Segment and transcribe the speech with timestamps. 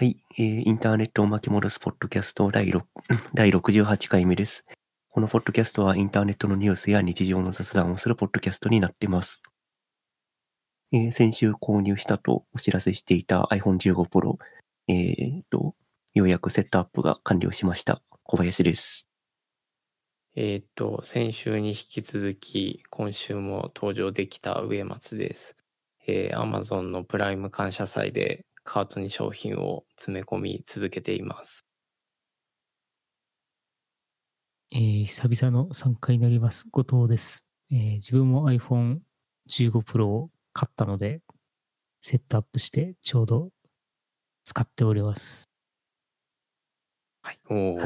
[0.00, 2.84] はい、えーインターネットを巻き戻すポッドキャスト第6
[3.34, 4.64] 第68回目です。
[5.08, 9.42] このポッドキャストはインターネットのニュースや日常の雑談をするポッドキャストになっています。
[10.92, 14.36] えー先週購入したとお知らせしていた iPhone15 Pro、
[14.86, 15.74] えーと、
[16.14, 18.00] ようやくセットアップが完了しました。
[18.22, 19.08] 小林です。
[20.36, 25.56] えーっと、先週に引き続き、今週も登場できた植松です。
[26.06, 31.64] えー、Amazon のプライム感謝祭でカートに商品を詰め込み続けています。
[34.70, 36.68] えー久々の参加になります。
[36.70, 37.46] 後藤です。
[37.72, 38.98] えー自分も iPhone
[39.48, 41.22] 15 Pro を買ったので、
[42.02, 43.48] セットアップしてちょうど
[44.44, 45.48] 使っております。
[47.48, 47.76] おお、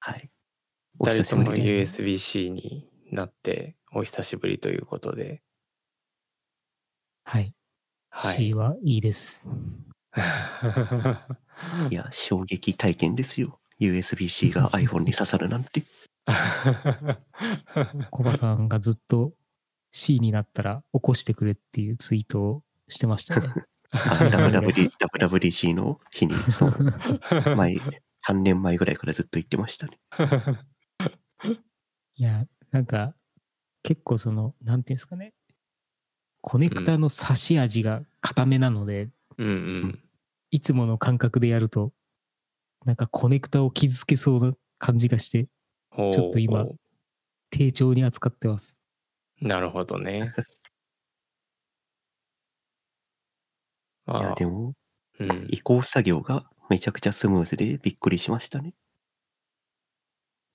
[0.00, 0.30] はい。
[1.00, 1.50] お二人とも。
[1.52, 5.42] USB-C になってお久しぶりということで、
[7.24, 7.54] はい。
[8.12, 8.54] は C い。
[8.54, 9.48] はいいです。
[11.90, 13.58] いや、衝撃体験ですよ。
[13.80, 15.82] USB-C が iPhone に刺さるなんて。
[18.10, 19.32] コバさんがずっと
[19.90, 23.48] C になったら起こしてくれっていうツイートをしてましたね。
[23.92, 26.34] WWD WWDC の日に、
[27.56, 27.76] 前、
[28.26, 29.98] 3年前ぐらいからずっと言ってましたね。
[32.14, 33.14] いや、なんか、
[33.82, 35.32] 結構その、なんていうんですかね。
[36.42, 39.50] コネクタの差し味が固めなので、うんう
[39.86, 39.98] ん。
[40.50, 41.92] いつもの感覚でやると、
[42.84, 46.66] なんかコネクタを傷つけそうな感じがして、ちょっと今
[47.50, 48.76] 丁重に扱ってます。
[49.40, 50.34] なるほどね。
[54.08, 54.74] いや、まあで、も、
[55.20, 58.74] うん、移行作業がめちゃくちゃスムーズでびっくりしましたね。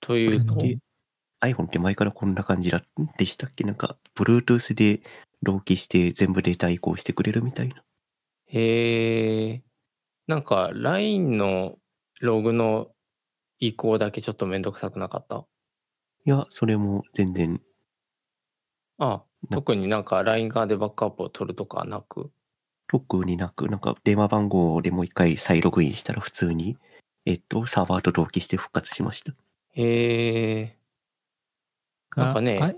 [0.00, 0.78] というと、で
[1.40, 2.84] iPhone って前からこんな感じだ
[3.16, 3.64] でしたっけ？
[3.64, 5.00] なんか、Bluetooth で
[5.42, 7.82] 同期して全部データ移行してくれるみたいな。
[8.46, 9.62] へえ、
[10.26, 11.78] なんか LINE の
[12.20, 12.88] ログの
[13.60, 15.44] 移行だけちょっとめんどくさくなかった？
[16.24, 17.60] いや、それも全然、
[18.98, 22.30] あ、特になんか LINE 側でバックアップを取るとかなく？
[22.88, 26.78] 特になく、なんか電話番号でもう一回再ログインしたら普通に、
[27.26, 29.32] えっと、サーバーと同期して復活しました。
[29.74, 30.78] へえ、
[32.16, 32.72] なんかねあ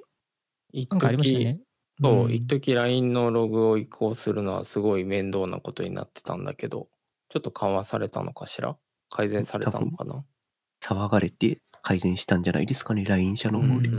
[0.72, 1.60] 一なんかありました時、ね。
[2.02, 2.32] そう、ん。
[2.32, 6.88] 一時 LINE のログを移行するのはすごい面倒なことになってたんだけど、
[7.28, 8.76] ちょっと緩和されたのかしら？
[9.10, 10.24] 改善されたのかな？
[10.82, 13.68] 騒がれて改善したんじゃないですかね、LINE 社のうん。
[13.68, 13.90] 方で。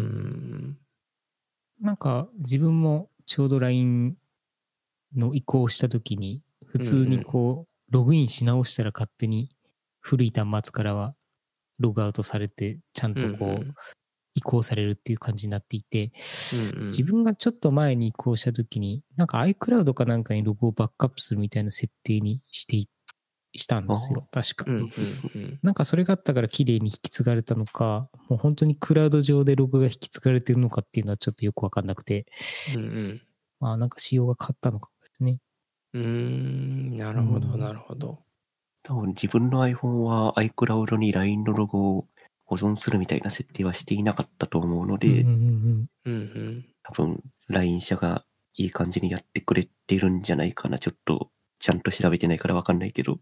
[1.79, 4.17] なんか自分もちょうど LINE
[5.15, 9.49] の移行した時に、普通にこう、ログインし直したら勝手に
[9.99, 11.15] 古い端末からは
[11.79, 13.73] ログアウトされて、ちゃんとこう、
[14.33, 16.11] 移行されるっていう感じになっていて、
[16.53, 16.85] うんうん。
[16.87, 22.89] 自分がちょっと前に移行した時に、なんか iCloud かなんかにログをバックアップするみたいな設定にしてい
[23.53, 24.65] したんですよ、確か。
[24.67, 24.83] うんうん
[25.35, 25.59] うん。
[25.61, 32.25] なんかそれがあったから綺麗に引き継がれたのか、もう本当にクラウド上でログが引き継がれてるのかっていうのはちょっとよくわかんなくて、
[32.77, 33.21] うんうん。
[33.59, 35.39] まあなんか仕様が変わったのかもですね。
[35.93, 37.59] うーん、なるほど、うん。
[37.59, 38.19] なるほど。
[38.83, 42.07] 多分自分の iPhone は iCloud に LINE のロゴを
[42.51, 45.23] 保存するみたいな設定はしていなかったと思うので。
[46.83, 48.25] 多分 LINE 社が
[48.57, 50.77] いい感じにやってくれてるんじゃないかな。
[50.77, 53.19] ちょっとちゃんと調べてないからわかんないけど。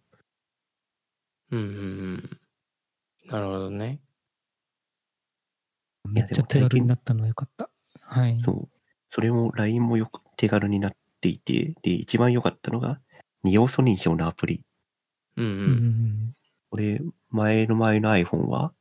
[1.52, 2.40] うんうんうん。
[3.28, 4.02] なるほどね。
[6.08, 7.70] めっちゃ手軽になったのはよかった。
[8.02, 8.40] はい。
[8.40, 8.70] そう。
[9.10, 13.00] それも LINE もよく手軽になっていて、で、一番良かったのが、
[13.44, 14.66] 二要素認証のアプリ。
[15.38, 15.50] うんう。
[15.50, 16.34] うんうんん
[16.72, 18.74] これ、前の前の iPhone は、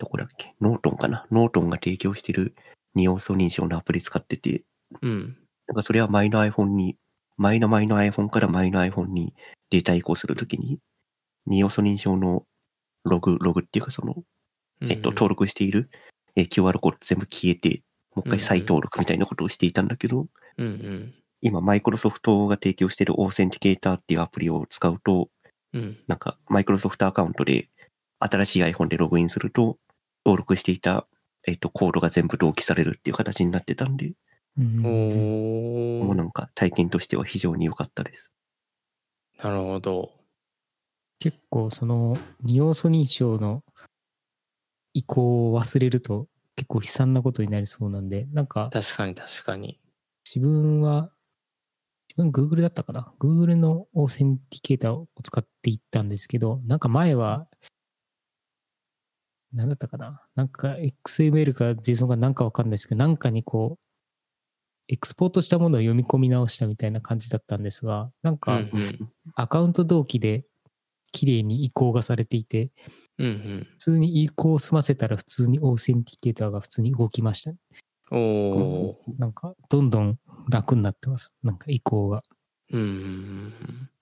[0.00, 0.54] どこだっけ？
[0.60, 1.26] ノートンかな？
[1.30, 2.54] ノートンが提供してる
[2.94, 4.62] 二要素認証のアプリ使ってて、
[5.02, 5.36] うん。
[5.68, 6.96] なんかそれは前の iPhone に、
[7.36, 9.34] 前の前の iPhone から前の iPhone に
[9.70, 10.78] データ移行するときに、
[11.46, 12.44] 二要素認証の
[13.04, 14.24] ログ、ログっていうかその、
[14.82, 15.90] えっと、登録している、
[16.34, 17.82] えー QR コード全部消えて、
[18.14, 21.14] もう一回再登録みたいなことをしていたんだけど、うんうん。
[21.42, 25.28] 今、マイクロソフトが提供しているオーセンティケーターっていうアプリを使うと、
[25.72, 25.98] うん。
[26.06, 27.68] なんか、マイクロソフトアカウントで、
[28.18, 29.78] 新しい iPhone でログインすると、
[30.24, 31.06] 登録していた、
[31.46, 34.12] えっと、コードが全部同期されるっていう形になってたんで、
[34.58, 34.78] うん。
[34.82, 38.30] もうなんか体験としては非常に良かったです。
[39.42, 40.10] なるほど。
[41.18, 43.62] 結構その二要素認証の
[44.94, 49.80] 移行を忘れると結構悲惨なことになりそうなんで、なんか確かに確かに。
[50.26, 51.10] 自分は、
[52.08, 57.46] 自分 Google だったかな ?Google のオーセンティケーターを使っていったんですけど、なんか前は、
[59.52, 60.22] なんだったかな？
[60.34, 60.76] なんか
[61.06, 63.84] XML か JSON かなんかわかんないですけど、なんかにこう、
[64.88, 68.60] エクスポートしたものを読み込み直したみたいな感じだったんですが、なんか
[69.34, 70.44] アカウント同期で
[71.12, 72.70] 綺麗に移行がされていて、
[73.18, 73.66] うんうん。
[73.70, 77.58] 普通に移行を済ませたら普通にオーセンティケーターが普通に動きましたね。
[78.10, 78.98] おお。
[79.18, 80.18] なんか、どんどん
[80.48, 81.34] 楽になってます。
[81.42, 82.22] なんか移行が。
[82.72, 83.52] うん。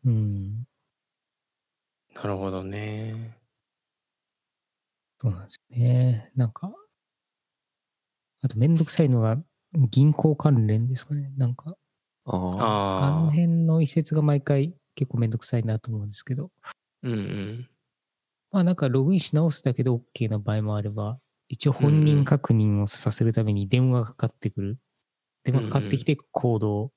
[0.05, 0.65] うん。
[2.15, 3.38] なるほどね。
[5.20, 6.32] そうなんですよね。
[6.37, 6.73] なんか、
[8.41, 9.37] あとめんどくさいのが
[9.91, 11.32] 銀行関連ですかね。
[11.37, 11.76] なんか、
[12.25, 13.06] ああ。
[13.06, 13.31] あの。
[13.31, 16.50] 辺の移設が毎回結構めんどくさいなと思うんですけど、
[17.03, 17.69] うんうん。
[18.53, 21.19] まあなんかログインし直すだけで OK な場合もあれば、
[21.49, 24.79] 一応本人確認をさせるために電話がかかってくる。
[25.44, 26.93] 電話がかかってきてコード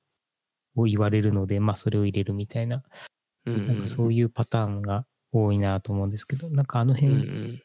[0.76, 2.84] を言われるので、まあそれを入れるみたいな、
[3.46, 3.68] うんうん。
[3.68, 7.62] なんかそういうパターンが多いなと思うんですけど、なんかあのうんう辺ん。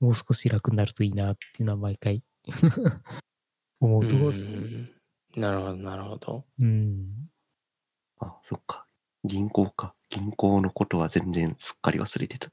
[0.00, 2.22] もう少し楽になるといいなっていうのは毎回
[3.80, 4.90] 思うところですね。
[5.36, 6.44] なるほど、なるほど。
[6.58, 7.30] うん。
[8.18, 8.86] あ、そっか。
[9.24, 9.94] 銀行か。
[10.08, 12.50] 銀行のことは全然すっかり忘れてた。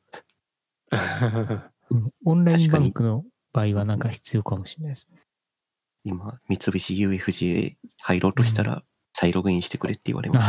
[1.90, 3.24] うんオンラインバンクの
[3.54, 5.22] 場合はなんか必要かもしれないですね。
[6.04, 8.84] 今、三菱 UFJ へ入ろうとしたら、
[9.14, 10.48] 再ログインしてくれって言われまし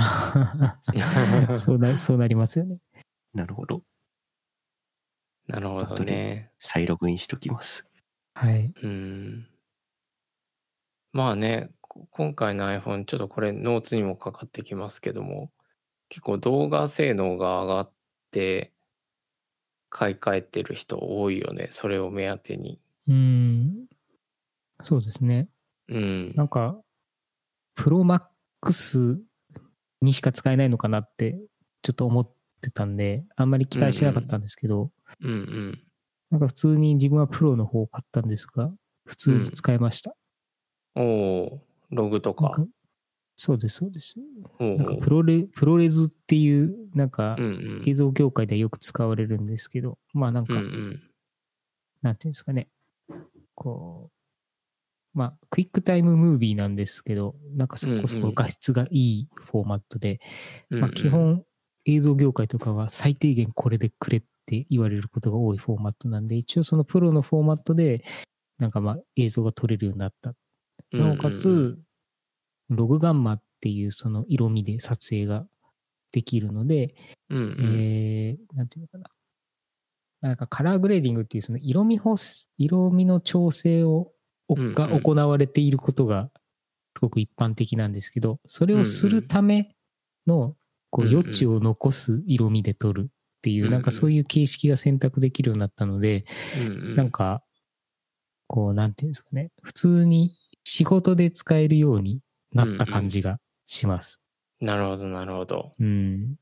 [1.46, 1.54] た。
[1.56, 2.78] そうなそうなりますよね。
[3.34, 3.82] なるほど。
[5.48, 6.52] なるほどね。
[6.58, 7.86] 再ログインしときます。
[8.34, 8.72] はい。
[8.82, 9.48] うん。
[11.12, 15.50] まあね、こ今回の iPhone、ちょっとこれノーツにもかかってきますけども、
[16.10, 17.92] 結構動画性能が上がっ
[18.30, 18.72] て、
[19.90, 21.68] 買い替えてる人多いよね。
[21.70, 22.78] それを目当てに。
[23.08, 23.86] うん。
[24.82, 25.48] そうですね。
[25.88, 26.34] うん。
[26.34, 26.78] なんか、
[27.74, 28.22] プロマッ
[28.60, 29.18] クス
[30.02, 31.38] にしか使えないのかなって
[31.82, 32.30] ちょっと思っ
[32.60, 34.90] てたんで、あんまり期待しなかったんですけど、
[35.22, 35.82] うんうん。
[36.30, 38.70] なんか普通に自分はプロの方を買ったんですが、
[39.06, 40.14] 普通に使えました。
[40.94, 42.50] おおログとか。
[42.50, 42.66] か
[43.36, 44.16] そうです、そうです。
[44.58, 47.84] なんかプロレ、プロレズっていう、なんかうんうん。
[47.86, 51.02] 映像業界ではよく使われるんですけど、まあなんか、うんうん。
[52.02, 52.68] なんていうんですかね、
[53.54, 54.18] こう、
[55.18, 60.20] まあ、クイックタイムムービーなんですけど、なんかそこそうんうんこ画質がいいフォーマットで、
[60.70, 61.44] うんうんまあ基本
[61.86, 68.02] 映像業界とかは最低限これでくれって言われることが多いフォーマットなんで、一応そのプロのフォーマットで、
[68.58, 70.34] なんかまあ映像が撮れるようになった。
[70.92, 71.78] なおかつ、
[72.70, 75.46] ログガンマっていうその色味で撮影が
[76.12, 76.94] できるので、
[77.28, 77.56] うんうん。
[77.78, 79.10] えー、なんていうのかな。
[80.20, 82.00] なんかカラーグレーディングっていうその色味
[82.56, 84.12] 色味の調整を、
[84.48, 86.30] が行われていることが
[86.96, 89.76] すごく一般的なんですけど、それをするため
[90.26, 90.56] の
[90.90, 96.24] こう余地を残す色味で撮るっていう、なんかそういう形式が選択できるようになったので、
[96.96, 97.42] なんか、
[98.46, 102.20] こう、なんていうんですかね、普通に仕事で使えるように
[102.52, 104.20] なった感じがします。
[104.60, 105.72] なるほど、なるほど。
[105.78, 106.36] うん。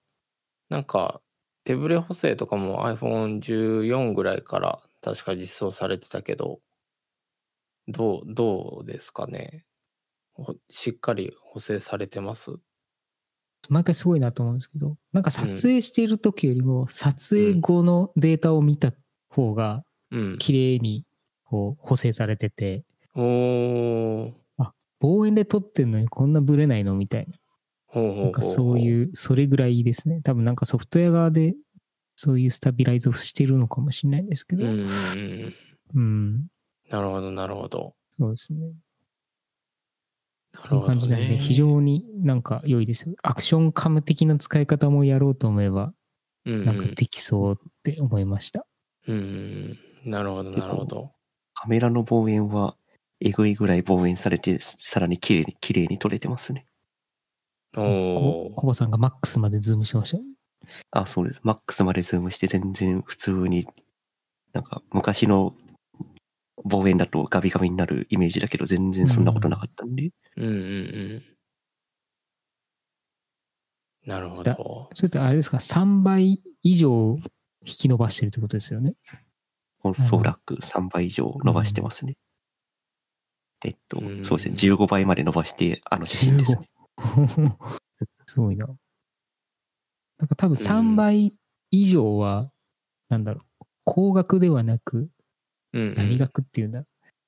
[0.69, 1.21] なんか、
[1.65, 6.61] 手ブレ補正とかも iPhone14 ぐらいから確か実装されてたけど、
[7.89, 9.65] どう、どうですかね。
[10.35, 12.53] ほしっかり補正されてます？
[13.71, 18.93] 毎回すごいなと思うんですけど、なんか撮影している時よりも、撮影後のデータを見た
[19.29, 20.39] 方がうん。
[20.39, 21.05] 綺麗に
[21.45, 22.85] こう補正されてて、
[23.15, 24.33] おー。
[25.01, 28.03] 望遠で撮ってるのにこんなブレないのみたいな。
[28.03, 30.21] なんかそういう、それぐらいですね。
[30.23, 31.55] 多分なんかソフトウェア側で
[32.15, 35.55] そういうスタビライズをしてるのかもしれないんですけど、うんうんうん。
[35.95, 36.47] うん、
[36.91, 37.95] なるほど、なるほど。
[38.19, 38.73] そうですね。
[40.65, 43.15] そういう感じなんで、ね非常になんか良いですよ。
[43.23, 45.93] アクションカム的な使い方もやろうと思えば、
[46.45, 48.67] なんかできそうって思いました。
[49.09, 50.11] うんうんうん。
[50.11, 51.13] なるほど、なるほど。
[51.55, 52.77] カメラの望遠は、
[53.21, 56.67] えぐいぐらい望遠されて、さらに綺麗に、綺麗に撮れてますね。
[57.77, 58.15] おー。
[58.17, 60.19] こコバさんがマックスまでズームしました。
[60.91, 61.41] あ、そうです。
[61.43, 63.67] マックスまでズームして全然普通に、
[64.53, 65.55] なんか昔の
[66.65, 70.11] 望遠だとガビガビになるイメージだけど、全然そんなことなかったんで。
[70.37, 71.37] うんうんうん。
[74.07, 74.89] なるほだど。
[74.95, 77.19] それってあれですか、3倍以上
[77.63, 78.95] 引き伸ばしてるってことですよね。
[79.83, 82.17] おそらく3倍以上伸ばしてますね。
[83.65, 84.55] えっと、うんそうですね。
[84.55, 86.69] 15倍まで伸ばして、あの写真ですね。
[88.27, 88.67] すごいな。
[90.19, 91.39] なんか多分3倍
[91.71, 92.51] 以上は、
[93.09, 95.11] なんだろう、光学ではなく、
[95.77, 96.85] うんうん何学っていうんだ、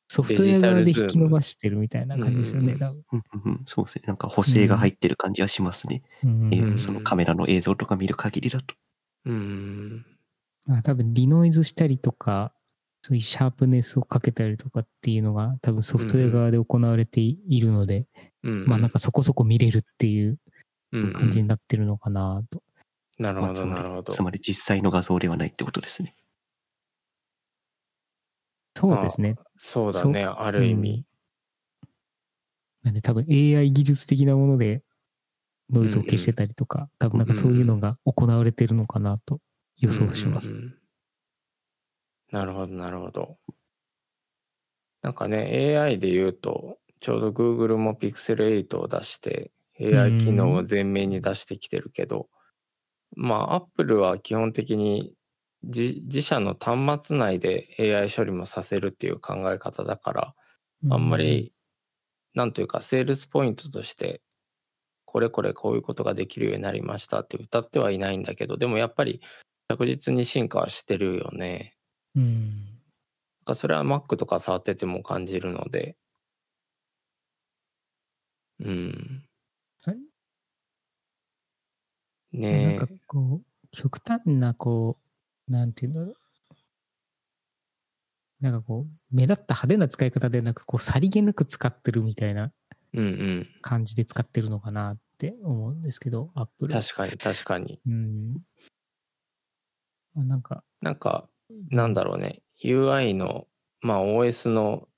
[0.09, 3.03] ソフトウェア側で引き伸ばしてるみたいな感じですよね、うん多分。
[3.13, 4.05] うんうんうんそうですね。
[4.07, 6.03] なんか補正が入ってる感じはしますね。
[6.25, 8.75] うんえうんそのカメラの映像とか見る限りだと。
[9.27, 10.07] うん
[10.67, 12.53] まあ多分リノイズしたりとか、
[13.03, 18.07] そういうシャープネスをかけたりとかっていうのが多分ソフトウェア側で行われているので、
[18.43, 18.67] うん。
[18.67, 20.39] まあなんかそこそこ見れるっていう
[20.93, 22.63] うんうん感じになってるのかなと。
[23.19, 24.13] なるほど、まあつまりなるほど。
[24.13, 26.15] つまり実際の画像ではないってことですね。
[28.79, 29.37] そうですね。
[29.57, 31.05] そうだね、ある意味。
[32.85, 34.83] なんで多分 AI 技術的なもので
[35.71, 39.41] ノイズを消してたりとか、多分なんかそういうのが行われてるのかなと
[39.79, 40.57] 予想します。
[40.57, 40.79] うんうんうん
[42.31, 43.39] なるほど、なるほど。
[45.03, 52.29] なんかね、AI で言うと、ちょうど Google も Pixel 8を出して、AI 機能を前面に出してきてるけど、
[53.17, 55.15] まあ、Apple は基本的に
[55.65, 60.35] 自自社の端末内で AI 処理もさせるっていう考え方だから、
[60.91, 61.53] あんまり、
[62.35, 64.23] なんというか、セールスポイントとして、
[65.07, 69.21] これこれこういうことができるようになりましたって歌ってはいないんだけど、でもやっぱり
[69.69, 71.77] 確実に進化はしてるよね。
[72.17, 72.81] うん、
[73.55, 75.97] それは Mac とか触ってても感じるので。
[78.61, 79.25] うん。
[79.83, 79.99] はい
[82.33, 85.08] ねなんかこう、極端なこう、
[85.49, 86.15] なんていうんだろう。
[88.41, 92.53] なんかこう、目立った派手な使い方でなく、こう、さりげなく使ってるみたいな。
[93.63, 96.75] 感じで使ってるのかなって思うんですけど、アップル。
[96.75, 97.81] 確かに確かに。
[97.87, 98.37] うん。
[100.17, 101.29] あなんか、なんか、
[101.71, 102.43] なんだろうね。
[102.63, 103.47] UI の、
[103.81, 104.89] まあ OS の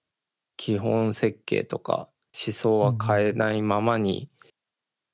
[0.56, 4.30] 基本設計とか思想は変えないままに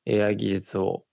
[0.07, 1.05] AI 技術を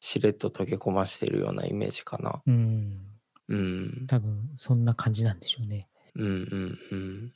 [0.00, 2.42] しれっと溶け込ましているようなイメージかな。
[2.46, 3.07] うん。
[3.48, 4.06] うん。
[4.06, 5.88] 多分、そんな感じなんでしょうね。
[6.14, 7.32] うんうんうん。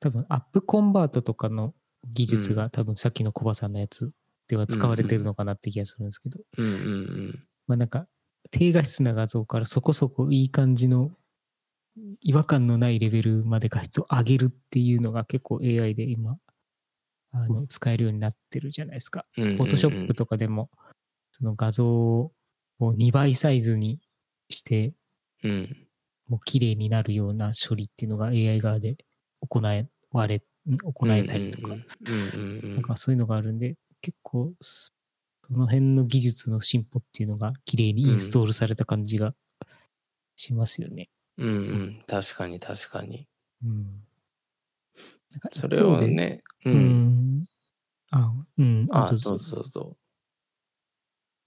[0.00, 1.74] 多分、アップコンバートとかの
[2.12, 4.12] 技術が、う多分さっきのコバさんのやつ
[4.48, 7.44] では使われてるのかなって気がするんですけど、うんうんうん。
[7.66, 8.06] まあなんか、
[8.50, 11.10] 低画質な画像からそこそこいい感じの
[12.22, 16.36] 違和感のないレベルまで画質を上げるっていうのが結構 AI で今、
[17.32, 19.24] あの使えるようになってるじゃないですか。
[19.34, 20.70] フォトショップとかでも、
[21.32, 22.32] その画像を
[22.80, 24.00] 2倍サイズに
[24.50, 24.92] して、
[25.42, 25.86] うん。
[26.28, 28.96] もう綺麗になるような処理っていうのが AI 側で
[29.40, 31.76] 行え、われ、ん行えたりとか。
[32.62, 34.92] なんかそういうのがあるんで、結構、そ
[35.50, 39.34] の辺の技術の進歩っていうのが綺麗にインストールされた感じが
[40.36, 41.08] しますよね。
[41.36, 42.04] うんうん。
[42.06, 43.26] 確かに確かに。
[43.64, 44.04] うん。
[45.32, 46.70] なんかそれをね、う。
[46.70, 47.46] うんん。
[48.10, 48.86] あ、うん。
[48.90, 49.96] あ、どうぞそうそうそ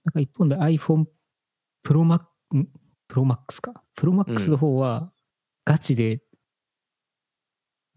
[0.04, 1.06] なんか一方で iPhone
[1.84, 2.20] Pro Max、
[3.20, 3.82] ん Pro Max か。
[3.96, 5.12] Pro Max の方は
[5.64, 6.22] ガチで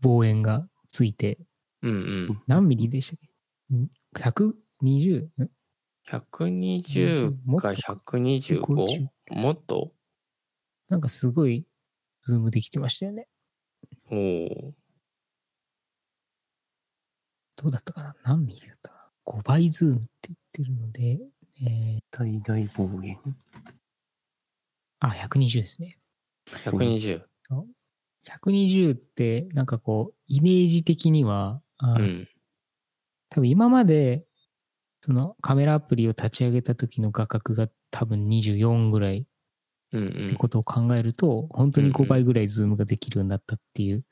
[0.02, 1.40] 望遠がついて、
[1.82, 1.90] う。
[1.90, 2.44] うんうん。
[2.48, 3.20] 何ミリでしたっ
[3.70, 3.76] け？
[3.76, 5.26] ん ?120?
[5.26, 5.50] ん
[6.10, 8.62] 120かもっとか 125?
[8.62, 9.92] 150もっと？
[10.90, 11.66] なんかすごい
[12.22, 13.28] ズームできてましたよね。
[14.10, 14.74] おお。
[17.58, 18.16] どうだったかな？
[18.24, 21.20] 何ミリだったかな ?5 倍ズームって言ってるので、
[21.66, 23.20] えー、最大望遠。
[25.00, 26.00] あ、120ですね。
[26.66, 27.22] 120。
[28.26, 32.28] 120ってなんかこう、イメージ的には、あうん。
[33.30, 34.26] 多分今まで、
[35.02, 39.28] そのカメラアプリを立ち上げた時の画角が多分24ぐらい
[39.94, 44.04] うんってことを考えると、本当に5倍ぐらいズームができるようになったっていう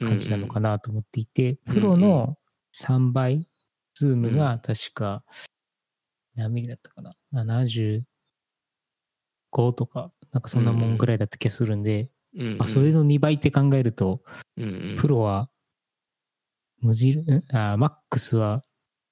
[0.00, 0.08] うん。
[0.08, 2.36] 感じなのかなと思っていて、うんプロの
[2.74, 3.48] 3倍
[3.94, 5.22] ズームが確か
[6.34, 8.02] 何ミリだったかな ?75
[9.72, 12.62] とか、なんかそんなもんぐらいだった気がするんで、うんうん。
[12.62, 14.20] あそれの2倍って考えると、
[14.56, 14.96] うんうん。
[14.98, 15.48] プロは
[16.80, 18.62] 無印、んあ、マックスは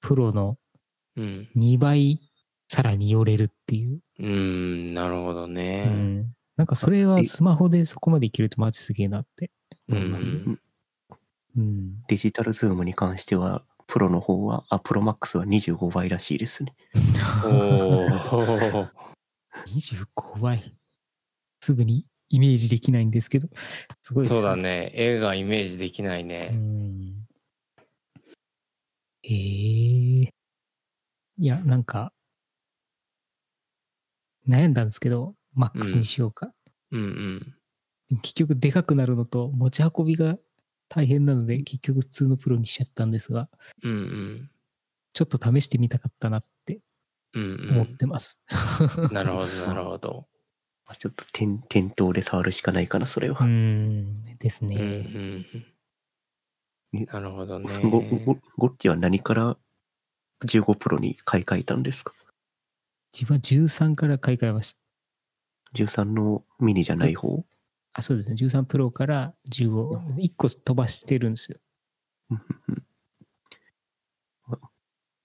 [0.01, 0.59] プロの
[1.17, 1.49] うん。
[1.57, 2.21] 2倍
[2.69, 4.01] さらに寄れるっていう。
[4.19, 5.85] うん、なるほどうね。
[5.87, 6.35] ん。
[6.57, 9.51] なんかそれはスマホでそこまでいけるとマジすげえなって
[9.89, 10.31] うん思います。
[10.31, 10.61] うん
[11.57, 12.03] うん。
[12.09, 16.75] デジタルズームに関しては、プロの方は、あ、プロマックスは25倍らしいですね。
[17.45, 18.09] おお。
[19.69, 20.75] 25倍。
[21.63, 23.49] すぐにイメージできないんですけど、
[24.03, 24.57] すごいですそうだ。
[24.57, 24.91] ね。
[24.95, 26.49] 絵がイメージできないうね。
[26.49, 27.25] ん。
[29.23, 30.35] ええ
[31.39, 32.13] いや、なんか、
[34.49, 36.53] 悩んだんですけど、マックスにしようか。
[36.91, 37.01] うん
[38.11, 38.19] うん。
[38.23, 40.37] 結局でかくなるのと持ち運びが
[40.89, 43.49] 大変なので、結局普通のプロにしちゃったんですが、
[43.85, 44.51] うんうん。
[45.13, 46.81] ちょっと試してみたかったなって
[47.35, 48.41] うん思ってます。
[48.99, 49.15] うん。
[49.15, 50.27] なるほど、なるほど。
[50.93, 53.47] まあちょっと店店頭で触るしかないかな、それうは。
[53.47, 54.85] ん、ですうんうね。
[54.85, 55.47] ん
[56.93, 57.79] ねなるほどね。
[57.83, 59.57] ごごゴッチは何から
[60.45, 62.13] 15プロに買い替えたんですか？
[63.11, 64.81] 自分は13から買い替えました。
[65.75, 67.47] 13のミニじゃない方？
[67.95, 68.37] あ、そうですね。
[68.37, 71.59] 13プロから15、1個飛ばしてるんですよ。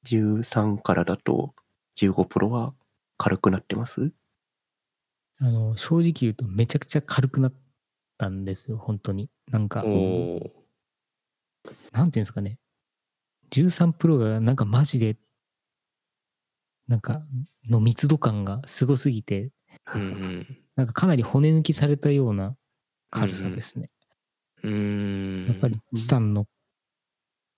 [0.06, 1.54] 13からだと
[1.98, 2.74] 15プロは
[3.18, 4.14] 軽くなってます？
[5.40, 7.54] あの、正直言うとめちゃくちゃ軽くなっ
[8.18, 9.30] たんですよ、本当に。
[9.52, 10.52] なんか、おお
[11.92, 12.60] なんていうんですかね。
[13.52, 15.18] 13プロがなんかマジで、
[16.88, 17.22] なんか、
[17.70, 20.00] の密度感がすごすぎて、ー。
[20.00, 22.56] うんなんかかなり骨抜きされたような
[23.10, 23.90] 軽さですね。
[24.64, 24.72] うん。
[24.72, 25.48] うーん。
[25.48, 26.46] やっぱりチタンの、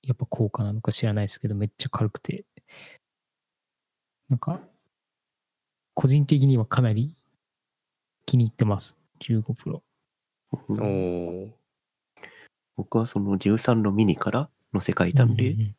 [0.04, 2.46] やっぱ効果なのか知らないですけど、めっちゃ軽くて、
[4.30, 4.62] なんか、
[5.96, 7.18] 個人的にはかなり
[8.30, 8.96] 気に入ってます。
[9.22, 9.84] 15プロ。
[10.70, 10.86] うんお
[11.46, 11.50] お
[12.78, 15.76] 僕はその13のミニからの世界なんで、うん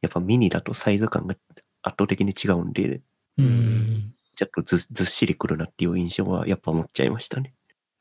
[0.00, 1.34] やっぱミニだとサイズ感が
[1.82, 3.00] 圧倒的に違うんで、
[3.36, 7.54] うんうんちょっとずずっしりくるなっていう印象はやっぱ持っちゃいましたね。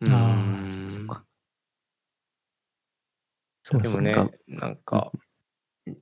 [0.03, 0.13] ー。
[0.13, 1.25] ああ、うーんそうそうか。
[3.63, 4.13] そうですね。
[4.13, 5.11] でもね、なんか、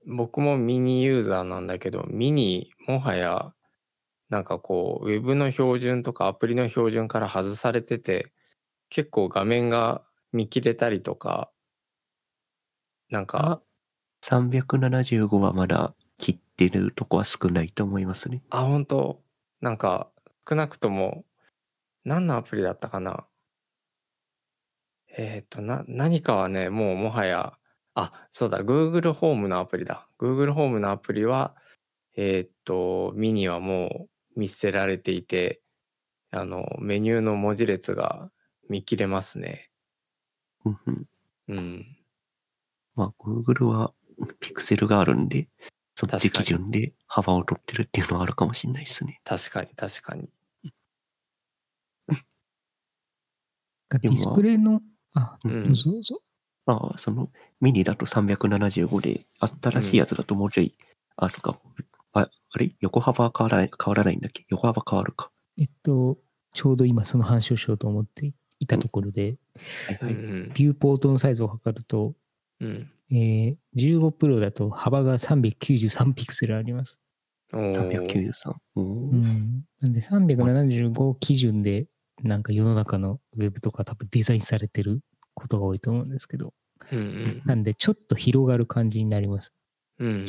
[0.06, 3.55] 僕もミニユーザーなんだけど、ミニ、もはや、
[4.30, 8.32] なんかこう、ウェブの標準とかアプリの標準から外されてて、
[8.90, 11.52] 結構画面が見切れたりとか、
[13.10, 13.62] なんか、
[14.24, 18.42] 375はまだ切ってるとこは少ないと思いますね。
[18.50, 19.22] あ、本当
[19.62, 20.10] なんか、
[20.50, 21.26] 少なくとも、
[22.04, 23.26] 何のアプリだったかな
[25.18, 27.54] えっ、と、な、何かはね、もうもはや、
[27.94, 30.08] あ、そうだ、Google ホームのアプリだ。
[30.20, 31.56] Google ホームのアプリは、
[32.16, 35.62] えっ、と、ミニはもう見捨てられていて、
[36.32, 38.32] あの、メニューの文字列が
[38.70, 39.70] 見切れますね。
[40.66, 41.06] うんうん
[41.48, 41.98] うん。
[42.96, 43.94] まあ、Google は
[44.40, 45.48] ピクセルがあるんで、
[45.96, 49.22] そっち基準で幅を取ってるっていうのはあるかもしれないですね。
[49.24, 50.30] 確かに、確かに。
[53.92, 54.80] ディスプレイの、
[55.14, 56.22] あ、うどんうぞどうぞ。
[56.66, 57.30] まあ、その
[57.62, 59.26] ミニだと375で、
[59.62, 60.74] 新しいやつだともうちょい、
[61.16, 61.60] あ、そっか、
[62.56, 62.76] ああれ？
[62.80, 64.46] 横幅は変わらない、変わらないんだっけ？
[64.50, 65.32] 横幅変わるか。
[65.58, 66.18] えっと、
[66.54, 69.38] ちょうど今その話をしようと思っていたところで、
[70.00, 72.14] はいビューポートのサイズを測ると、
[72.62, 72.92] うん。
[73.12, 77.00] えー、15プロだと幅が393ピクセルあります。
[77.54, 77.72] うん。
[77.72, 78.54] おー393。
[78.76, 79.64] おーうん。
[79.82, 81.88] なんで375基準で、
[82.24, 85.02] なんか世の中のウェブとか多分デザインされてる
[85.34, 86.54] ことが多いと思うんですけど、
[86.92, 87.42] うんうん。
[87.46, 89.54] なんでちょっと広がる感じになります。
[90.00, 90.26] うんうん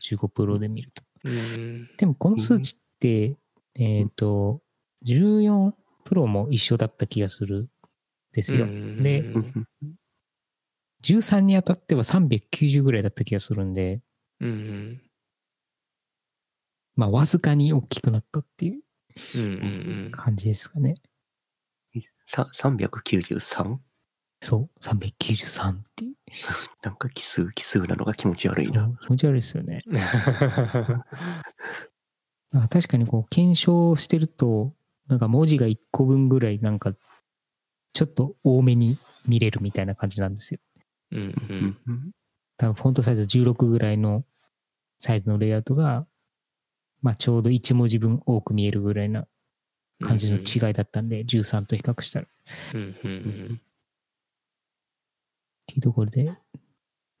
[0.00, 1.02] 15、15プロで見ると。
[1.28, 1.90] うん。
[1.96, 3.36] でもこの数値って、
[3.74, 4.60] えっ、と、
[5.06, 5.72] 14
[6.04, 7.68] プロも一緒だった気がするん
[8.32, 8.64] ですよ。
[8.64, 9.94] うんでうんうん
[11.04, 14.00] 13にあたっては390ぐらいだった気がするんで。
[16.96, 20.96] まあわずかに大きくなったっていう感じですかね。
[22.26, 23.78] さ 393?
[24.40, 26.14] そう、393っていう。
[26.82, 28.90] なんか奇数、奇数なのが気持ち悪いな。
[29.00, 29.82] 気持ち悪いですよね。
[32.52, 34.74] か確かにこう検証してると、
[35.08, 36.94] なんか文字が1個分ぐらいなんか
[37.92, 40.60] ちょっと多めに見れるみたいな感じなんですよ。
[41.12, 41.78] うんううんん。
[41.86, 42.10] うん
[42.58, 44.24] 多分フォントサイズ16ぐらいの
[44.98, 46.08] サイズのレイアウトが、
[47.02, 49.28] まあちょうど1文字分多く見えるぐらいな
[50.00, 52.26] 感じの違いだったんで、13と比較したら。
[52.26, 52.28] っ
[52.74, 53.60] うんうん
[55.68, 56.32] ていうところで、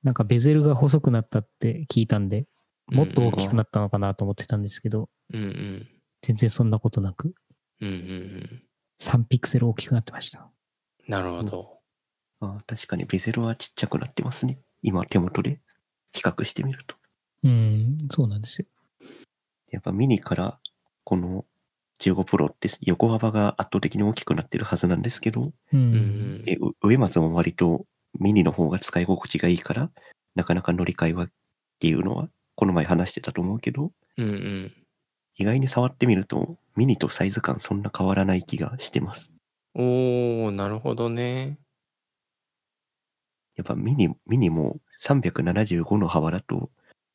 [0.02, 2.46] なんかベゼルが細くなったって聞いたんで、
[2.90, 5.88] もっと大きくなったのかなと思ってたんですけど、うんうん。
[6.22, 7.34] 全然そんなことなく、
[7.80, 8.62] うんうんうん。
[9.00, 10.50] 3ピクセル大きくなってました。
[11.06, 11.78] なるほど。
[12.40, 14.58] あ確かにベゼルはちっちゃくなってますね。
[14.82, 15.60] 今手元で
[16.12, 16.96] 比較してみると。
[17.44, 18.68] うん、そうなんですよ。
[19.70, 20.58] やっぱミニから
[21.04, 21.44] この
[22.00, 25.52] 15プロって横幅が圧倒的に大きくなってるはずなんですけど、う。
[25.72, 26.42] うん
[26.82, 27.86] 上松も割と
[28.18, 29.90] ミニの方が使い心地がいいから、
[30.34, 31.28] なかなか乗り換えはっ
[31.78, 34.72] ていうのは、この前話してたと思うけど、うんうん。
[35.36, 39.32] 意外に触ってみると、ミニとサイズ感そんな変わらない気がしてます。
[39.74, 41.58] おー、なるほどね。
[43.56, 46.70] やっぱミニ、ミニも375の幅だと、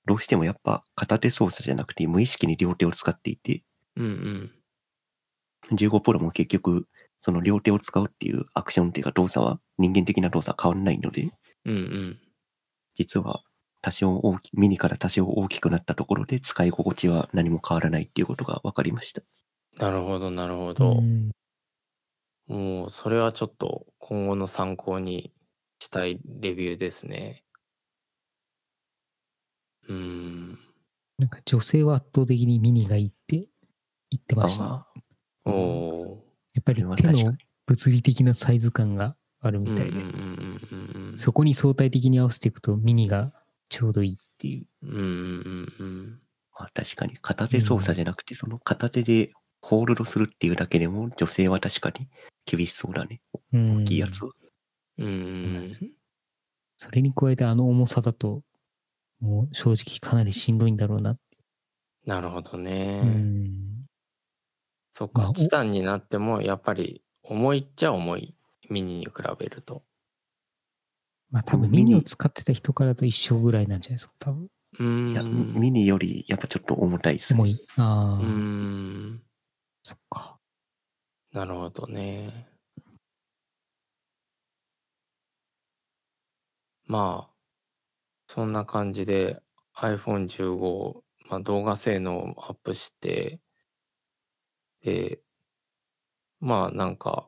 [0.05, 3.63] どうしてもやっぱ片手操作じゃなくて無意識に両手を使っていて、
[3.95, 5.75] うんうん。
[5.75, 6.87] 15プロも結局、
[7.23, 11.29] その両手を使うっていうアクションっていうか動作は人間的な動作は変わらないので、
[11.65, 12.19] うんうん。
[12.95, 13.41] 実は
[13.81, 19.23] 多少大き、ミニから多少大きくなったところで使い心地は何も変わらないっていうことが分かりました。
[19.77, 20.93] なるほど、なるほうど。
[20.95, 21.31] ん
[22.47, 25.33] もう、それはちょっと今後の参考に
[25.79, 27.43] したいレビューですね。
[29.87, 30.59] うーん。
[31.17, 33.47] なんか女性は圧倒的にミニがいいって
[34.09, 34.65] 言ってました。
[34.65, 34.87] あ
[35.45, 36.22] おあ、ー。
[36.53, 37.35] やっぱり手の
[37.65, 39.99] 物理的なサイズ感があるみたいで。
[41.15, 43.33] そこに相対的に合わせていくとミニが
[43.69, 44.87] ちょうどいいっていう。
[44.87, 46.19] うんうんうん
[46.75, 52.07] 確かに片手操作じゃなくて、その片手でホールドするっていうだけでも女性は確かに
[52.45, 53.21] 厳しそうだね。
[53.51, 54.31] うん大きいやつは。
[54.99, 55.65] うん。
[56.77, 58.43] それに加えてあの重さだと、
[59.19, 61.17] もう正直かなりしんどいんだろうな。
[62.05, 63.01] なるほどね。
[63.03, 63.82] うん。
[64.93, 68.35] そっまあお、かチタンになってもやっぱり重いっちゃ重い。
[68.69, 69.83] ミニに比べると。
[71.31, 74.47] まあ多分ミニを使ってた人からと一緒ぐらいなんじゃないですか、多分。
[74.79, 75.09] うーん。
[75.11, 75.23] いや、
[75.59, 77.39] ミニよりやっぱちょっと重たいですね。
[77.39, 77.65] 重い。
[77.77, 79.23] ああ、うーん。
[79.83, 80.39] そっか。
[81.33, 82.47] なるほどね。
[86.85, 87.33] まあ、
[88.27, 89.41] そんな感じで
[89.77, 93.39] iPhone15、まあ、動画性能をアップして、
[94.83, 95.21] で、
[96.39, 97.27] まあなんか、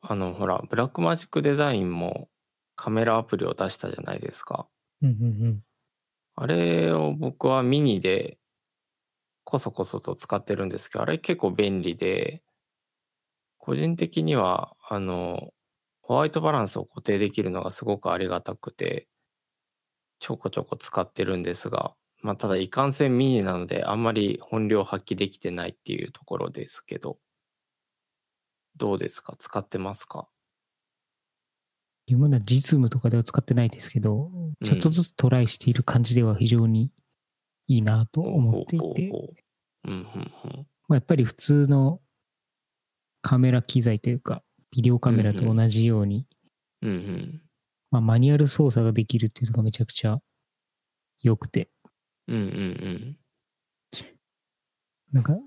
[0.00, 2.30] あの、ほら、ブラックマジックデザインも
[2.76, 4.68] カメラアプリを出したじゃないですか。
[5.02, 5.62] うんうんうん。
[6.34, 8.38] あれを僕はミニで
[9.44, 12.42] こそこそと使ってるんですけど、あれ結構便利で、
[13.58, 15.52] 個人的には、あの、
[16.00, 19.08] ホワイトバランスを固定できるのがすごくありがたくて、
[20.18, 27.18] ちょこちょこ使ってるんですが、まあただいかんせんミニなのであんまり本領発揮できてないっていうところですけど、
[28.76, 29.34] どうですか？
[29.38, 30.28] 使ってますか？
[32.06, 34.30] 今まだ実務とかでは使ってないですけど、
[34.64, 36.92] ちょっとずつトライしている感じでは非常に
[37.66, 39.10] いいなと思っていて、
[40.88, 42.00] やっぱり普通の
[43.22, 46.26] カメラ機材というか、ビデオカメラと同じように、
[46.82, 47.42] うん、うん。
[47.90, 50.18] まあ、マニュアル操作ができるっていうのがめちゃくちゃ
[51.22, 51.70] 良くて、
[52.28, 53.18] うん、うん、うん。
[55.12, 55.38] なんか、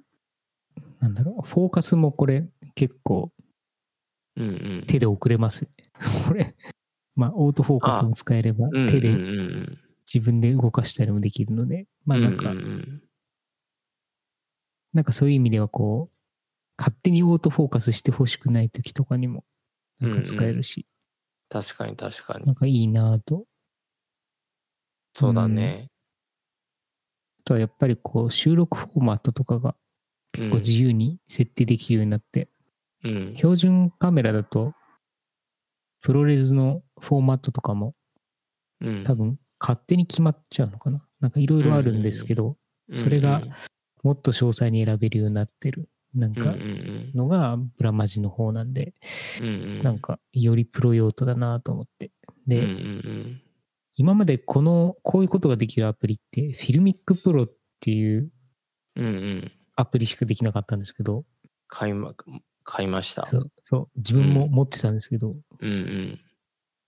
[0.99, 3.31] なんだろう、フォーカスもこれ結構
[4.35, 4.83] うんうん。
[4.87, 5.89] 手で送れますよね。
[6.27, 6.55] これ、
[7.15, 9.09] まあ、オートフォーカスも使えればうんうんうん手で
[10.11, 13.03] 自分で動かしたりもできるので、まあなんかうん、うん
[14.91, 16.15] なんかそういう意味ではこう、
[16.77, 19.43] 勝手にオートフォーカスしてほしくない時とかにも
[19.99, 20.87] なんか使えるし、
[21.49, 22.45] 確かに確かに。
[22.45, 23.45] なんかいいなぁと。
[25.13, 25.89] そうだね。
[27.39, 29.75] あとはやっぱりこう収録フォーマットとかが
[30.34, 32.49] 結構自由に設定できるようになって、
[33.04, 33.34] うん。
[33.38, 34.73] 標準カメラだと
[36.02, 37.95] プロレスのフォーマットとかも
[38.82, 41.02] うん多分勝手に決まっちゃうのかな。
[41.19, 42.56] なんかいろいろあるんですけど、
[42.93, 43.43] それが
[44.04, 45.89] もっと詳細に選べるようになってる。
[46.15, 46.56] なんか
[47.13, 48.93] のがブラマジの方なんで、
[49.84, 52.12] なんかよりプロ用途だなと思って。
[52.47, 52.65] で、
[53.99, 58.31] 今までこの、こういうことができるアプリって、 Filmic Pro っていう
[58.95, 61.25] うんうんうんアプリしかできなかったんですけど、
[61.67, 62.13] 買いま
[62.63, 63.25] 買いました。
[63.25, 66.17] そう、そう、自分も持ってたんですけど、うん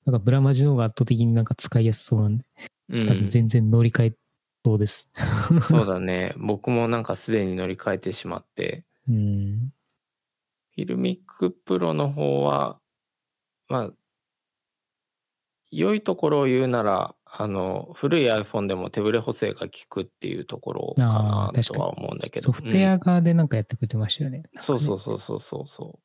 [0.05, 2.45] なんかブラマジの方が圧倒的になんか使いやすそうなんで、
[2.89, 3.07] うん。
[3.07, 4.13] 多分全然乗り換え
[4.63, 5.09] そうです。
[5.67, 6.33] そうだね。
[6.39, 9.73] 僕もなんかすでに乗り換えてしまって、うん。
[10.75, 12.79] Filmic Pro の方は、
[13.67, 13.91] まあ、
[15.71, 22.47] 良いところを言うなら、あの、古い iPhone でも手ぶれ補正が効くっていうところかなあとは思うんだけど。
[22.47, 24.43] ソフトウェア側でなんかやってくれてましたよね。
[24.55, 25.99] そうそうそうそうそうそ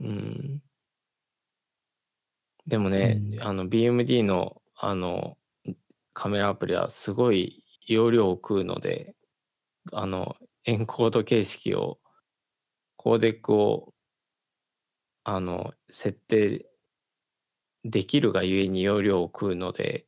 [0.00, 0.04] う。
[0.04, 0.62] うん。
[2.66, 5.36] でもね、うんあの BMD のあの
[6.12, 9.14] カメラアプリはすごい容量を食うので、
[9.92, 11.98] あのエンコード形式を、
[12.96, 13.94] コーデックを
[15.24, 16.69] あの設定
[17.84, 20.06] できるがゆえに容量を食うので、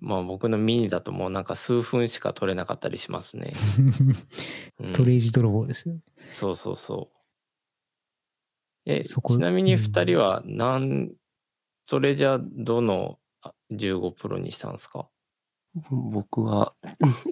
[0.00, 3.52] まあ僕のミニだともうなんか数分しか撮れなかったりしますね。
[4.80, 6.00] うんストレージ泥棒ですよね。
[6.32, 7.16] そうそうそう。
[8.84, 11.12] え、そこちなみにうん2人は何、
[11.84, 15.08] それじゃどのあ15プロにしたんですか？
[15.90, 16.74] 僕は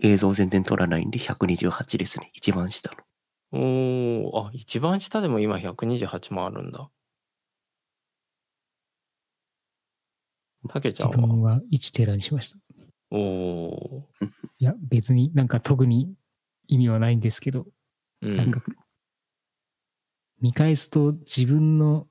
[0.02, 2.30] 映像全然撮らないんで128ですね。
[2.34, 2.96] 一番下の。
[3.52, 6.88] おー、あ、一番下でも今128もあるんだ。
[10.72, 11.16] たけちゃんは？
[11.16, 12.58] 自分は1テラにしました。
[13.10, 14.26] おー、
[14.60, 16.14] いや、別になんか特に
[16.68, 17.66] 意味はないんですけど、
[18.22, 18.36] うん。
[18.36, 18.62] なんか、
[20.40, 22.06] 見返すと自分の、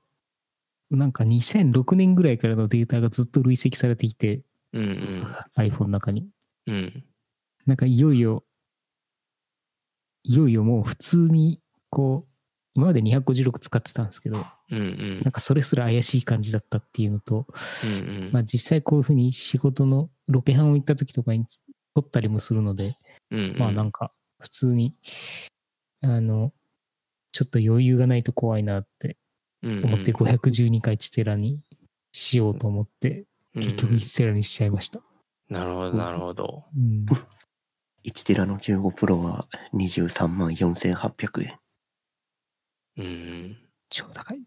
[0.90, 4.42] なんか2006年ぐらいからのデータがずっと累積されていて、
[4.72, 6.28] うん iPhone の中に。
[6.66, 6.74] うん。
[6.74, 7.04] うん。
[7.66, 8.44] なんかいよいよ、
[10.22, 12.29] いよいよもう普通に、こう、
[12.74, 17.46] 今まで256使ってたんですけど、うんうんなんかそれすら怪しい感じだったっていうのと、
[18.02, 18.30] うんうん。
[18.32, 21.60] まあ実際こういうふうに仕事のロケハンを行った時とかにつ
[21.94, 22.96] 撮ったりもするので、
[23.30, 24.94] うんうんまあなんか普通に、
[26.02, 26.52] あの、
[27.32, 29.18] ちょっと余裕がないと怖いなって
[29.62, 31.60] 思って512回チテラに
[32.12, 35.00] しようと思って、結局1テラにしちゃいました。
[35.48, 36.64] なるほど、なるほど。
[36.76, 37.04] うん。
[38.04, 41.59] 1テラの15プロは23万4800円。
[43.00, 43.56] うん。
[43.88, 44.38] 超高い。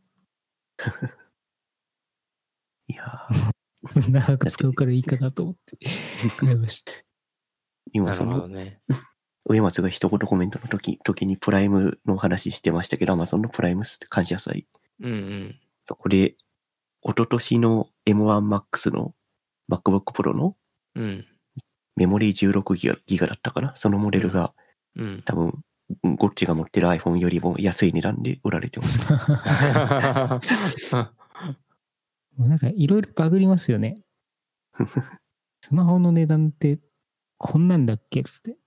[2.88, 3.54] いやー
[4.12, 5.78] 長く使うからいいかなと思って
[6.38, 6.92] 買いました。
[7.92, 8.82] 今そのね。
[9.46, 14.68] 上松が一言コメントの時時にプライムの話してましたけど、Amazon のプライム感謝祭。
[15.02, 15.60] うんうん。
[15.86, 16.38] そこで、
[17.02, 19.14] 一昨年の M1MAX の
[19.70, 20.56] MacBook Pro の
[20.96, 21.28] うん。
[21.96, 23.76] メモリー16ギガギガだったかな？
[23.76, 24.54] そのモデルが
[24.96, 25.22] うん。
[25.26, 25.64] 多分、
[26.04, 29.00] ゴッチが持ってる iPhone よりも安い値段で売られてます。
[32.38, 33.96] も うなんかいろいろバグりますよね。
[35.62, 36.80] スマホの値段って
[37.38, 38.58] こんなんだっけって。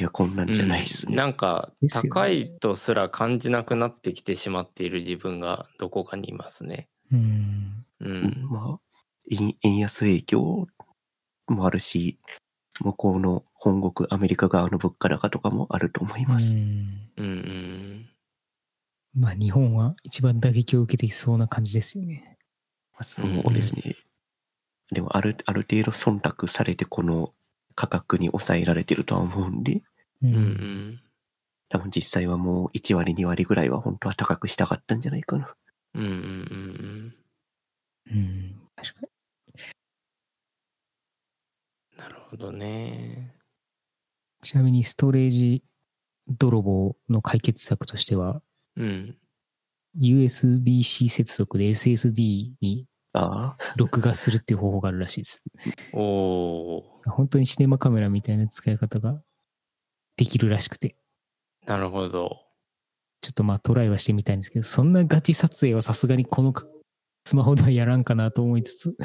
[0.00, 1.16] いや、こんなんじゃないですね。
[1.16, 6.88] なんかですよね高いとすら感じなくなってきてしまっている自分がどこかにいますね。
[7.12, 7.84] うん。
[8.00, 8.48] ううんん。
[8.50, 8.80] まあ、
[9.30, 10.66] 円円安影響
[11.46, 12.18] もあるし、
[12.80, 16.54] 向こうの本国アメリカ側の物価高とかもあると思いうます。
[16.54, 17.10] ん。
[17.16, 18.08] うんうん。
[19.14, 22.38] まあ日本は一番打撃を受けてきそうな感じですよね。
[22.94, 23.96] まあそうですね。
[24.92, 27.34] でもある、ある程度忖度されてこの
[27.74, 29.82] 価格に抑えられてるとは思うんで、う
[30.22, 31.00] うんうん。
[31.68, 35.54] 多分実際はもう1割2割ぐらいは本当は高くしたかったんじゃないかな。
[35.94, 37.14] うんうんうん
[38.10, 38.62] うん。
[38.76, 39.08] 確かに。
[41.96, 41.98] うん。
[41.98, 43.37] なるほどね。
[44.42, 45.62] ちなみにストレージ
[46.28, 48.42] 泥棒の解決策としては、
[48.76, 49.16] うん。
[49.98, 52.86] USB-C 接続で SSD に
[53.76, 55.42] 録画するっていう方法があるらしいです。
[55.92, 59.20] おお本当にシネマカメラみたいな使い方が
[60.16, 61.70] できるらしくて、ー。
[61.70, 62.48] なるほど。
[63.20, 66.52] ちょっとまあトライはしてみたいんですけど、そんなガチ撮影はさすがにこの
[67.24, 68.96] スマホではやらんかなと思いつつ、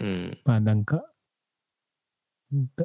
[0.00, 0.38] うん。
[0.44, 1.02] まあなんか、だ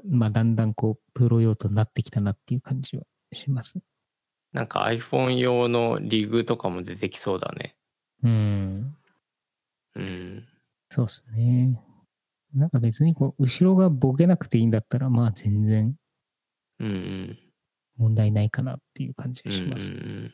[0.09, 3.79] まあだんだんこう、プロ用途になってきたなっていう感じはします。
[4.51, 7.75] なんか iPhone 用のリグとかも出てきそうだね。
[8.23, 8.95] うん。
[9.95, 10.47] うん。
[10.89, 11.79] そうですね。
[12.53, 15.95] なんか別にこう、後ろがボケなくていいんだったら、まあ全然
[16.79, 17.39] うんうん。
[17.97, 19.93] 問題ないかなっていう感じうんうんうがします。
[19.93, 20.31] ん。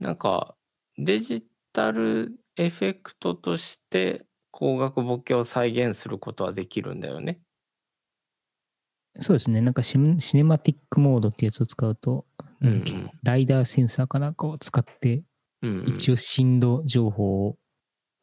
[0.00, 0.56] なんか
[0.98, 7.40] デジタルエフェクトとして光学ボケを再現することはできるんだよね。
[9.18, 9.60] そうですね。
[9.60, 12.26] なんかシネマティックモードってやつを使うと、
[12.60, 15.22] うんうんライダーセンサーかなんかを使って、
[15.62, 17.56] うんうん、一応振動情報を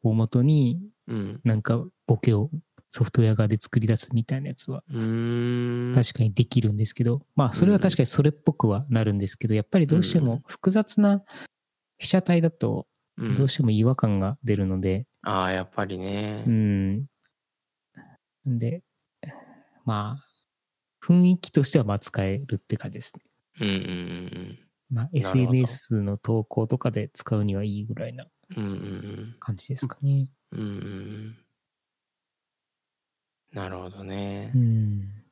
[0.04, 1.40] を元に、うん。
[1.44, 2.50] なんかボケを
[2.90, 4.82] ソフトウェア側で作り出すみたいなやつは。
[4.82, 11.22] 確かにできるんですけど、まあそれは確かにそれっぽくはなるんですけど、やっぱりどうしてうんも複雑な
[11.98, 16.50] 被写体だとうんどうしても違和感が出るので、ああ、やっぱりねう。
[16.50, 17.06] ん。
[18.48, 18.82] んで、
[19.84, 20.31] まあ、
[21.02, 23.22] 雰囲気としてはまあ使えるって感じですね。
[23.60, 24.58] うんうん
[24.90, 28.70] まあなるほど SNS の投稿とかで使うにはいいぐらいなうんうん。
[28.70, 28.78] うんう
[29.22, 30.28] ん感じですかね。
[30.52, 30.60] うん。
[30.60, 31.36] うんうんうん。
[33.52, 34.58] なるほどねう。
[34.58, 35.22] ん。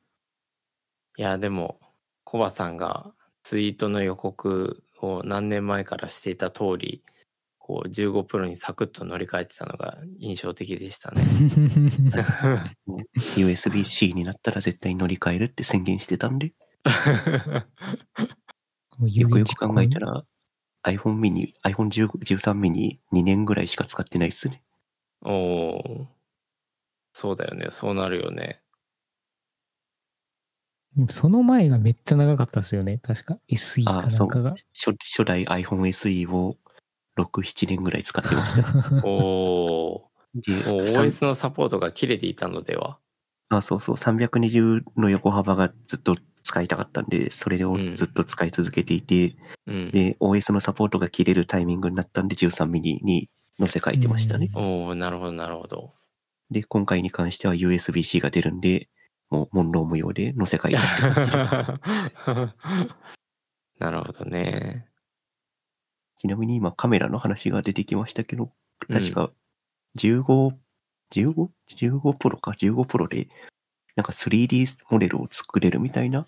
[1.17, 1.79] いや、でも、
[2.23, 7.03] コバさんがツイートの予告を何年前からしていた通り、
[7.71, 11.21] こう15プロにサクッと乗り換えてたのが印象的でしたね。
[13.37, 16.47] USB-C になったら絶対乗り換えるって宣言してたんで、
[19.07, 20.25] よくよく考えたら
[20.85, 24.61] iPhone mini、iPhone 13 mini 2年ぐらいしか使ってないっすね。
[25.23, 26.05] おおー
[27.13, 27.67] そうだよね。
[27.71, 28.59] そうなるよね。
[31.07, 32.97] その前がめっちゃ長かったですよね。
[32.97, 34.55] 確か SE かなんかが。
[34.73, 36.57] 初初代 iPhone SE を
[37.17, 38.63] 6、7年ぐらい使ってました。
[39.07, 40.71] おー。
[40.71, 42.97] もう OS のサポートが切れていたのでは？
[43.49, 49.35] あ、そうそう、320の横幅がずっと使いたかったんで、それをずっと使い続けていて、
[49.67, 49.91] うん。
[49.91, 54.49] で、OS のサポートが切れるタイミングになったんで、13ミニに載せ替えてましたね。
[54.55, 55.93] おおなるほど、なるほど。
[56.49, 58.89] で、今回に関しては USB-C が出るんで、
[59.29, 62.55] もう問答無用で載せ替えたって感じです。
[63.79, 64.90] なるほどね。
[66.21, 68.51] ちなみに今カメラの話が出てきましたけど、
[68.87, 69.31] うん確か
[69.97, 70.51] 15、
[71.11, 71.49] 15?
[71.75, 73.27] 15プロか、15プロで、
[73.95, 76.27] なんか 3D モデルを作れるみたいな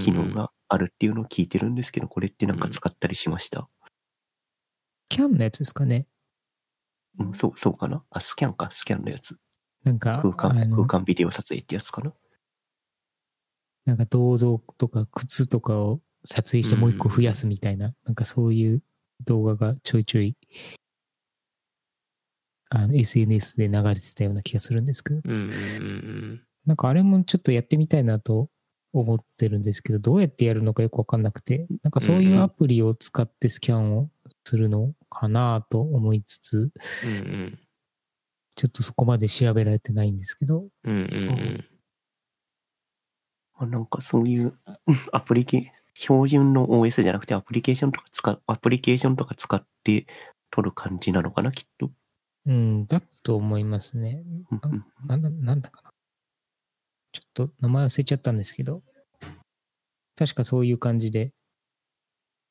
[0.00, 3.68] 機能があるっていうのを聞いてるんですけど、これってなんか使ったりしました？
[5.08, 6.08] キャンのやつですかね。
[7.20, 8.02] うん、そう、そうかな？
[8.10, 9.36] あ、スキャンか、スキャンのやつ。
[9.84, 12.12] なんか、空間、空間ビデオ撮影ってやつかな？
[13.84, 18.82] なんか銅像とか靴とかを撮影してもう一個増やすみたいな、なんかそういう
[19.24, 20.36] 動画がちょいちょい、
[22.70, 28.48] あの SNS で流れてたような気がするんですけど、うんうんうんなんかあれもちょっとやってみたいなと
[28.92, 34.10] 思ってるんですけど、どうやってやるのかよくわかんなくて、なんかそういうアプリを使ってスキャンを
[34.44, 37.58] するのかなと思いつつ、うんうん。
[38.56, 41.64] ちょっとそこまで調べられてないんですけど、うんうん
[43.54, 44.54] あなんかそういう
[44.86, 50.06] うんアプリケ標準の OS じゃなくてアプリケーションとか使う、アプリケーションとか使って
[50.50, 51.90] 撮る感じなのかな、きっと。
[52.46, 54.24] うん、だと思いますね。
[54.50, 55.90] うんうんなんだ、なんだかな。
[57.12, 58.82] ちょっと名前忘れちゃったんですけど、
[60.16, 61.34] 確かそういう感じで、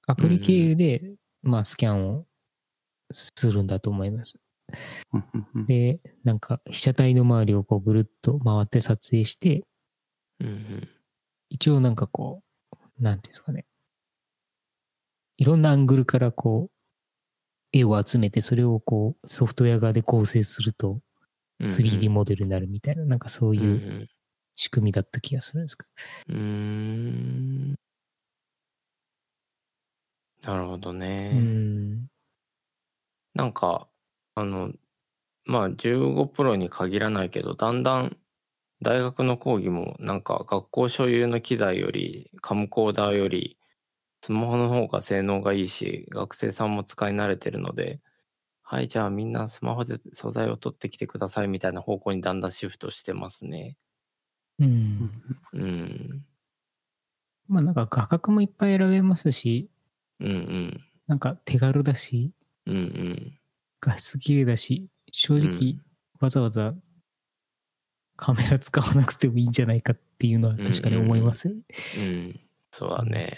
[0.06, 2.26] アプリ経由で、まあ、スキャンを
[3.12, 4.40] するんだと思います。
[5.68, 9.66] で、なんか被写体の周りをこうぐるっと回って撮影して、
[10.40, 10.90] うんうん
[11.52, 12.49] 一応なんかこう、
[13.00, 13.66] なんていうんですかね。
[15.38, 16.72] いろんなアングルからこう、
[17.72, 21.02] 絵を集めて、それをこう、ソフトウェア側で構成すると、
[21.60, 21.68] うん。
[21.68, 24.08] 3D モデルになるみたいな、なんかそううんういうん
[24.56, 25.86] 仕組みだった気がするんですけ
[26.28, 26.36] ど。
[26.36, 27.76] うーん。
[30.42, 31.32] なるほどね。
[31.34, 32.08] うん。
[33.34, 33.88] なんか、
[34.36, 34.74] あの、
[35.46, 38.18] まあ、15プロに限らないけど、だんだん
[38.82, 43.58] 大学の講義も、なんか学校所有の機材より、カムコーダーより、
[44.22, 48.02] スマホの方が性能がいいし、学生さんも使い慣れてるので、
[48.64, 53.78] はい、じゃあみんなスマホで素材を取ってきてくださいみたいな方向にだんだんシフトしてますね。
[54.60, 54.64] う。
[54.66, 54.72] うん
[55.06, 55.12] ん
[55.54, 56.26] うん。
[57.50, 59.70] まあなんか画角もいっぱい選べますし、
[60.20, 60.84] うんうん。
[61.08, 62.32] なんか手軽だし、
[62.66, 63.40] うんうん。
[63.82, 65.82] 画質綺麗だし、正直うん
[66.22, 66.74] わざわざ
[68.22, 71.62] カメラ使わなくてもいいんじゃないかっていうのは確かに思いますよね。
[71.98, 72.40] うん。
[72.72, 73.38] そうだね。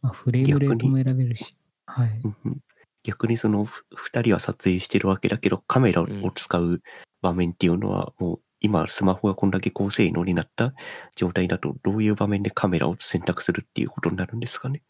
[0.00, 1.56] まあ、フレームレートも選べるし。
[1.86, 2.20] はい。
[2.24, 2.60] うんうん
[3.04, 6.80] 逆にそのふ二人は撮影してるわけだけど、カメラを使う
[7.20, 10.72] 場面っていうのは、もう今スマホがこんだけ高性能になった
[11.16, 14.82] 状態だと、どういう場面でカメラを選択するっていうことになるんですかね？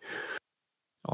[1.05, 1.12] あ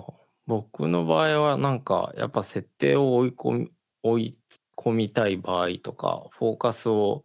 [0.00, 0.12] あ、
[0.46, 3.70] 僕の場合はなんかやっぱ設定を追い込み、
[4.02, 4.38] 追い
[4.78, 7.24] 込みたい場合とか、フォーカスを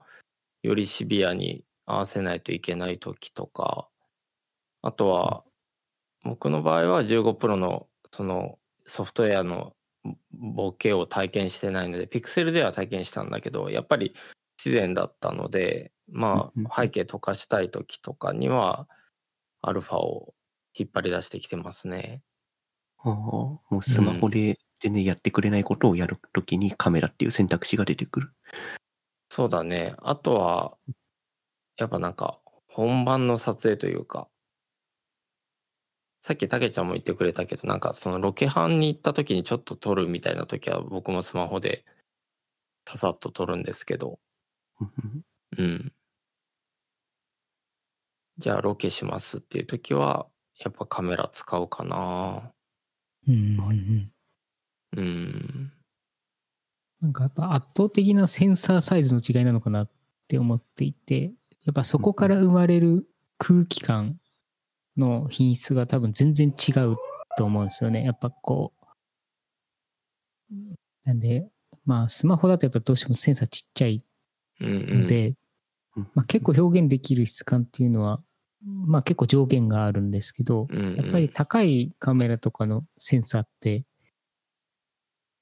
[0.63, 3.87] よりシビアに合わせないといけない時とか、
[4.81, 5.43] あとは、
[6.23, 9.75] 僕の場合は15プロのそのソフトウェアの
[10.31, 14.13] ボケを体験してないので、ピクセルでは体験したんだけど、やっぱり
[14.57, 18.87] 不自然だったので、まあ背景溶かしたい時とかには、
[19.61, 20.33] アルファを
[20.73, 22.23] 引っ張り出してきてますね。
[22.97, 28.33] ああ、もうスマホで全然やってくれないことをやるときにカメラっていう選択肢が出てくる。
[29.29, 29.95] そうだね。
[29.99, 30.77] あとは、
[31.77, 34.27] やっぱなんか、本番の撮影というか、
[36.21, 41.85] さっきたけちゃんも言ってくれたけど、なんかそのロケハンに行った時にちょっと撮るみたいな時は僕もスマホで
[42.85, 44.19] ささっと撮るんですけど、
[44.81, 44.91] うん
[45.57, 45.93] うんうん。
[48.37, 50.27] じゃあロケしますっていう時は、
[50.59, 52.51] やっぱカメラ使うかな。
[53.29, 54.12] うんうん
[54.95, 55.03] うん。
[55.03, 55.71] うん。
[57.01, 59.89] なんかやっぱ圧倒的なセンサーサイズの違いなのかなっ
[60.27, 61.33] て思っていて、
[61.65, 63.05] やっぱそこから生まれる
[63.37, 64.19] 空気感
[64.97, 66.95] の品質が多分全然違う
[67.37, 68.03] と思うんですよね。
[68.03, 68.83] やっぱこう。
[71.03, 71.49] なんで、
[71.85, 74.05] まあスマホだとやっぱどうしてもセンサーちっちゃい
[74.61, 75.01] うんうん。
[75.01, 75.35] ので、
[75.97, 78.21] うんまあ、結構表現できる質感っていうのは、
[78.65, 83.83] まあ結構上限があるんですけど、やっぱり高いカメラとかのセンサーって、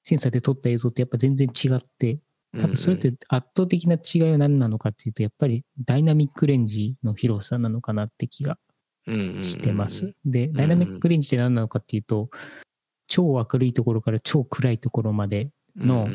[0.04, 2.20] センサーで撮った映像ってやっぱ全然違って、
[2.60, 8.58] 多分それって圧倒的な違いは何なのかっていうと、やっぱりダイナミックレンジの広さなのかなって気が
[9.08, 10.14] してます。
[10.26, 12.30] で、ダイナミックレンジって何なのかっていうと、
[13.08, 16.10] 超明るいところから超暗いところまでの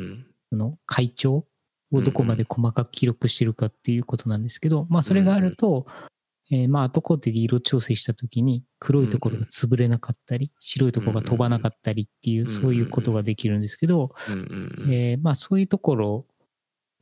[0.51, 1.46] その階調
[1.92, 5.87] をどこまで細かく記録してるかっていうことなんですけど、まあそれがあると、
[6.51, 14.13] えーまあ後工程で色調整した時に黒いところが潰れなかったり、白いところが飛ばなかったりっていう、うんそういうことができるんですけど、
[14.89, 16.27] えーまあそういうところ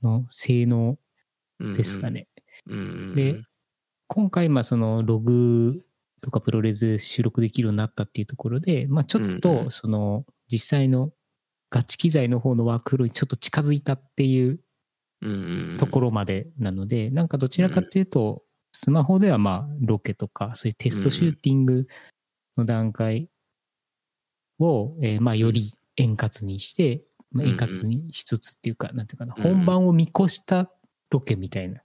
[0.03, 0.99] の性能
[1.75, 2.29] ですかね。
[3.15, 3.43] で
[4.07, 5.85] 今回、まあそのログ
[6.21, 11.11] とかプロレスで収録できるようになったっていうところで、まあちょっとその実際の
[11.71, 14.61] ガチ機材の方のワークフローにちょっと近づいたっていう
[15.79, 18.43] ところまでなので、なんかどちらかというと、
[18.77, 21.87] スマホではまあロケとか、そういうテストシューティング
[22.57, 23.29] の段階
[24.59, 30.73] を、えーまあより円滑にして、まあ、円滑にしつつっていうか、なんていうかな、本番を見越した
[31.11, 31.83] ロケみたいな、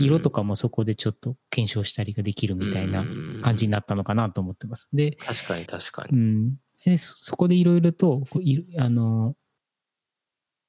[0.00, 3.04] 色とかもそこでちょっと検証したりができるみたいな
[3.42, 4.88] 感じになったのかなと思ってます。
[4.92, 6.18] で、確かに確かに。
[6.18, 9.36] うん、でそそこでいろいろとこういあの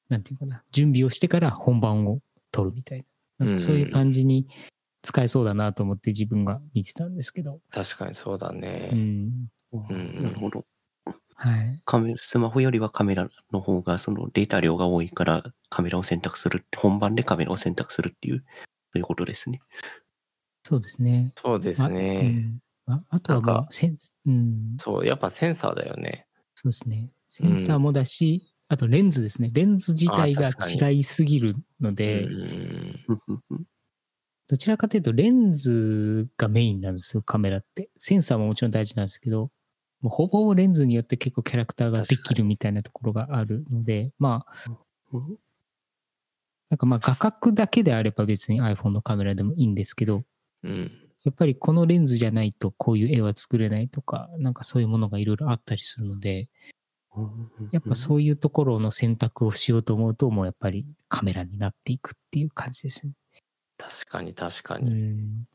[0.08, 2.20] なんていうかな準備をしてから本番を
[2.52, 3.06] 撮るみたいな。
[3.48, 4.48] なんかそういう感じに
[5.06, 7.62] 使えそうだなと思って自分が見てたんですけど。
[7.70, 8.90] 確かにそうだね。
[8.92, 9.48] うん。
[9.72, 10.66] うんなるほど。
[11.36, 11.82] はい。
[11.86, 18.44] カメスマホよりはカメラの方がそのデータ量が多いからカメラを選択するって、本番でカメラを選択するっていう、そ
[18.96, 19.62] ういうことですね。
[20.64, 21.34] そうですね。
[21.38, 22.30] そうですうね。
[22.30, 26.26] んああとはセンス、うん、そう、やっぱセンサーだよね。
[26.56, 27.14] そうですね。
[27.26, 29.52] センサーもだし、あとレンズですね。
[29.54, 30.50] レンズ自体が
[30.90, 33.66] 違いすぎるので、うんうんうんうん
[34.48, 37.90] どちらかというとレンズがメインなんですよ、カメラって。
[37.98, 39.52] センサーももちろん大事なんですけど、
[40.02, 44.72] もうほぼレンズによって結構キャラクターができるみたいなところがあるので、まあ、
[45.14, 45.38] うん
[46.70, 50.24] なんかまあ画角だけであれば別に iPhone のカメラでもいいんですけど、
[50.64, 50.92] うん。
[51.24, 56.50] やっぱりこのレンズじゃないとこういう絵は作れないとか、なんかそういうものがいろいろあったりするので、
[57.72, 63.14] やっぱそういうところの選択をしようと思うと、もうやっぱりカメラになっていくっていう感じですね。
[63.78, 64.92] 確かに確かうに。
[64.94, 65.48] ん。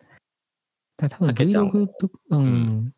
[0.97, 2.95] ただ多分たけちゃん Vlog と、うん、ん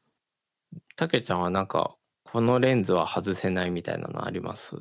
[0.97, 4.77] たけちゃんはなんか、このレンズは外せないみたいなのあります？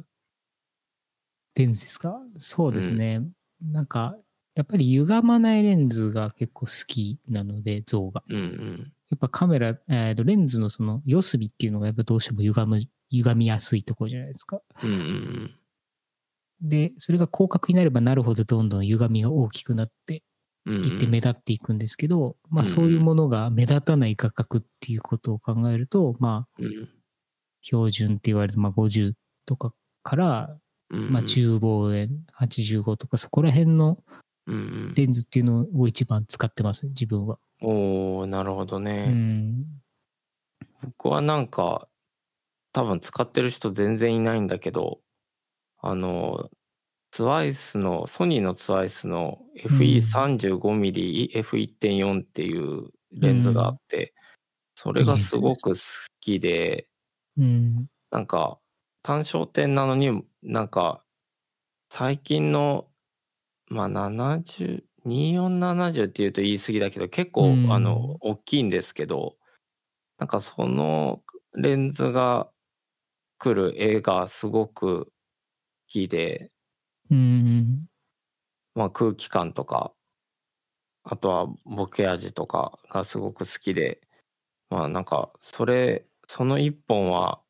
[1.55, 2.19] レンズですか？
[2.39, 3.21] そうですね。
[3.61, 4.15] なんか、
[4.55, 8.23] やっぱり歪まないレンズが結構好きなので、像が。
[8.29, 8.93] うんうん。
[9.09, 14.61] やっぱカメラ、えーとレンズのその四隅っていうのがやっぱどうしても歪む、歪みやすいところじゃないですか。
[14.83, 15.55] うんうん
[16.63, 20.21] で、それが広角になればなるほどどんどん歪みが大きくなって
[20.65, 20.75] うん。
[20.75, 26.89] うんいって目立っていくんですけど、まあうんうんそういうものが目立たない画角っていうことを考えると、まあうん
[27.63, 29.13] 標準って言われるまあ50
[29.45, 30.57] とかから、
[30.89, 31.11] うん。
[31.11, 32.09] まあ中望遠
[32.39, 33.97] 85とかそこら辺の。
[34.47, 37.37] レンズっていうのを一番使ってます、自分は。
[37.61, 39.07] おおなるほどうね。
[39.07, 39.65] ん。
[40.83, 41.87] 僕はなんか、
[42.73, 44.99] 多分使ってる人全然いないんだけど、
[45.79, 46.49] あの、
[47.11, 54.13] ツワイスの、ソニーのツワイスの FE35mm、F1.4 っていうレンズがあって、
[54.75, 55.75] それがすごく好
[56.21, 56.87] きで、
[57.37, 57.87] うん。
[58.11, 58.59] なんか
[59.03, 61.01] 単焦点なのになんか
[61.89, 62.87] 最近の
[63.67, 69.35] まあ70 2470っていうと言い過ぎだけど結構、うんあの大きいんですけど
[70.19, 71.23] なんかその
[71.55, 72.49] レンズが
[73.39, 75.11] 来る絵がすごく好
[75.87, 76.51] きで、
[77.11, 77.85] うん。
[78.73, 79.93] まあ、空気感とか
[81.03, 84.01] あとはボケ味とかがすごく好きで
[84.69, 87.41] まあなんかそれその一本は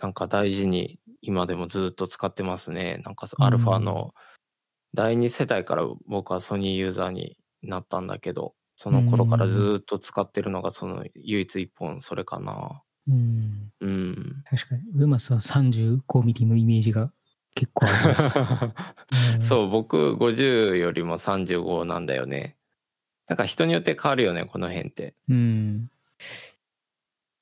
[0.00, 4.12] なんか大事に今でもずっと使ってますねなんかうんアルファの
[4.94, 13.72] 第二世代から僕はソニーユーザーになったんだけどその頃からずっと使ってるのがその唯一一本それかなうん。
[13.80, 14.82] うん確かに。
[14.94, 17.12] 上松は35ミリのイメージが
[17.56, 18.38] 結構あります。
[19.38, 22.56] うんそう、僕50よりも35なんだよね。
[23.26, 25.14] なんか人によって変わるよね、この辺って。
[25.28, 25.90] うん。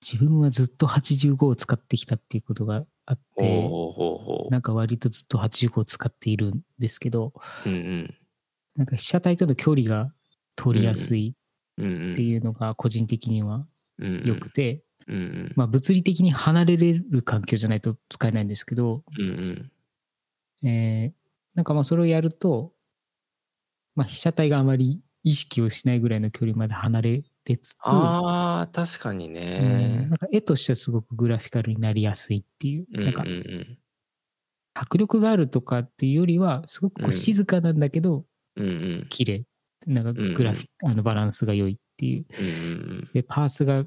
[0.01, 3.71] 自分はずっと85を使ってきたっていうことがあって、
[4.51, 7.33] なんか割とずっと85を使っているんですけど、
[7.67, 7.69] う。
[7.69, 8.15] うんうん。
[8.77, 10.13] なんか被写体との距離が
[10.57, 11.35] 取りやすい。
[11.77, 11.83] って
[12.23, 13.67] いうのが個人的には
[13.99, 15.53] 良くて、うんうん。
[15.57, 19.71] まあ物理的に離れれる環境じゃないと使えないんですけど、うんうん。
[20.65, 22.73] えーなんかまあそれをやると、
[23.95, 30.17] まあ被写体があまり意識をしないぐらいの距離まで離れれつつ、ああ、確かにうんねな。
[30.17, 33.79] んか絵としてはすごくグラフィカルになりやすいっていう、うんうんなんかうん。
[34.75, 38.25] 迫力があるとかっていうよりは、すごくこうんう静かなんだけど、
[38.57, 38.71] うんう
[39.05, 39.07] ん。
[39.09, 39.45] 綺麗。
[39.87, 42.27] なんかグラフィック、あのバランスが良いっていう。
[42.41, 43.85] うんうんで、パースが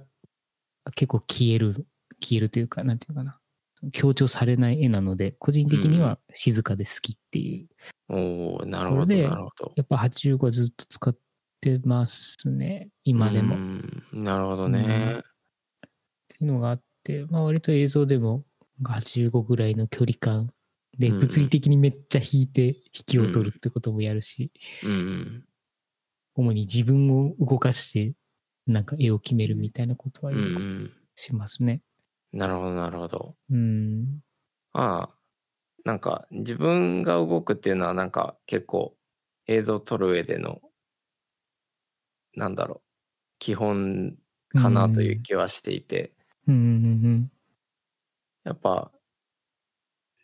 [0.95, 1.85] 結構消える、
[2.23, 3.41] 消えるというか、なんていうかな。
[3.91, 7.67] 強調されない絵なので、個人的には静かで好きってい
[8.09, 8.15] う。
[8.15, 8.17] うん。
[8.17, 9.73] おおなるほど、なるほど。
[9.75, 11.17] やっぱ85はずっと使っ
[11.61, 12.89] てますね。
[13.03, 13.55] 今でも。
[13.55, 15.23] うっんなるほどね。
[16.27, 18.45] ていうのがあって、まあ割と映像でも
[18.83, 20.51] 85ぐらいの距離感
[20.97, 24.51] で、うんうん物理的にめっちゃ引いて引きを取るってこともやるし、
[24.83, 25.45] うんうん。
[26.35, 28.13] 主に自分を動かして、
[28.65, 30.91] なんか絵を決めるみたいなことはうんうよくん。
[31.15, 31.81] しますね。
[32.37, 33.37] なるほど、なるほど。
[33.49, 34.21] うん。
[34.73, 35.19] まあ、
[35.85, 38.97] なんか自分が動くっていうのはなんか結構
[39.47, 40.61] 映像を撮る上での、
[42.35, 42.89] なんだろう、
[43.39, 44.17] 基本
[44.55, 46.15] かなという気はしていて、
[46.47, 46.57] うんう
[47.09, 47.31] ん
[48.43, 48.91] やっぱ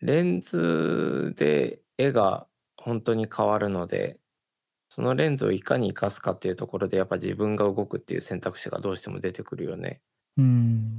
[0.01, 2.47] レンズで絵が
[2.78, 4.20] 本当に変わるので、
[4.89, 10.01] そのレンズをいかに活かすかっていうところでやっぱ自分が動くっていう選択肢がどうしても出てくるよね。
[10.38, 10.45] うん。
[10.45, 10.47] う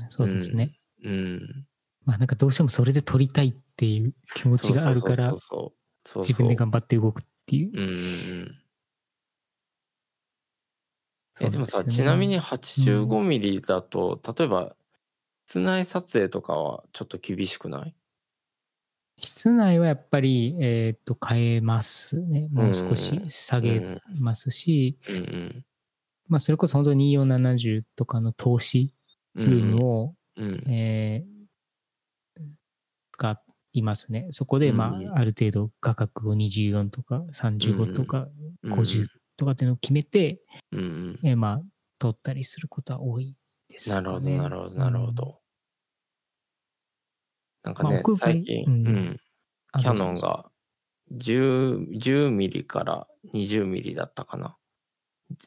[0.06, 0.10] ん。
[0.10, 0.72] そうですね。
[1.04, 1.66] うん。
[2.04, 5.32] まあなんかどうしてもそれで撮りたいっていう気持ちがあるから
[6.16, 7.70] 自分で頑張って動くっていう。
[7.72, 7.94] うんうんう
[8.44, 8.60] ん。
[11.40, 14.76] え、でもさ、ちなみに85ミリだと、例えば、
[15.46, 17.94] 室内撮影とかはちょっと厳しくない？
[19.18, 22.48] 室内はやっぱり、えっ、と、変えますね。
[22.52, 25.64] もう少し下げますし、うんうん。
[26.28, 28.94] まあ、それこそ本当に2470とかの投資
[29.38, 30.68] ズームを、うん。
[30.70, 31.44] えー
[33.12, 33.40] 使
[33.74, 34.26] いますね。
[34.32, 38.26] そこで、まあ、ある程度画角を24とか35とか
[38.64, 39.06] うん50
[39.36, 40.40] とかっていうのを決めて、
[40.72, 41.20] うんうん。
[41.22, 41.62] えーまあ、
[41.98, 43.36] 撮ったりすることは多い
[43.68, 44.36] ですかなね。
[44.36, 45.40] るほど、なるほど、なるほど。
[47.62, 49.20] なんかね、まあ最近、ううん。
[49.80, 50.14] キャノン。
[50.16, 50.50] が
[51.12, 54.56] 10、10ミリから20ミリだったかな。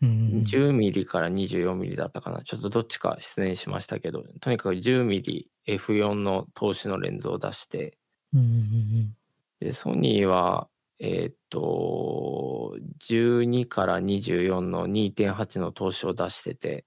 [0.02, 2.42] うんうんうん10ミリから24ミリだったかな。
[2.44, 7.98] ちょっとどっちか失念しましたけど、とにかく10ミリ F4 の投資のレンズを出して、
[8.34, 9.18] うんうんうん
[9.60, 10.70] で、ソニーは、
[11.00, 16.86] えーっと、12から24の2.8の投資を出してて、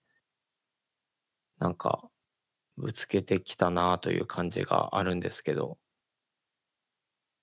[1.58, 2.10] なんか、
[2.76, 5.78] ぶつけてきたなという感じがあるんですけど、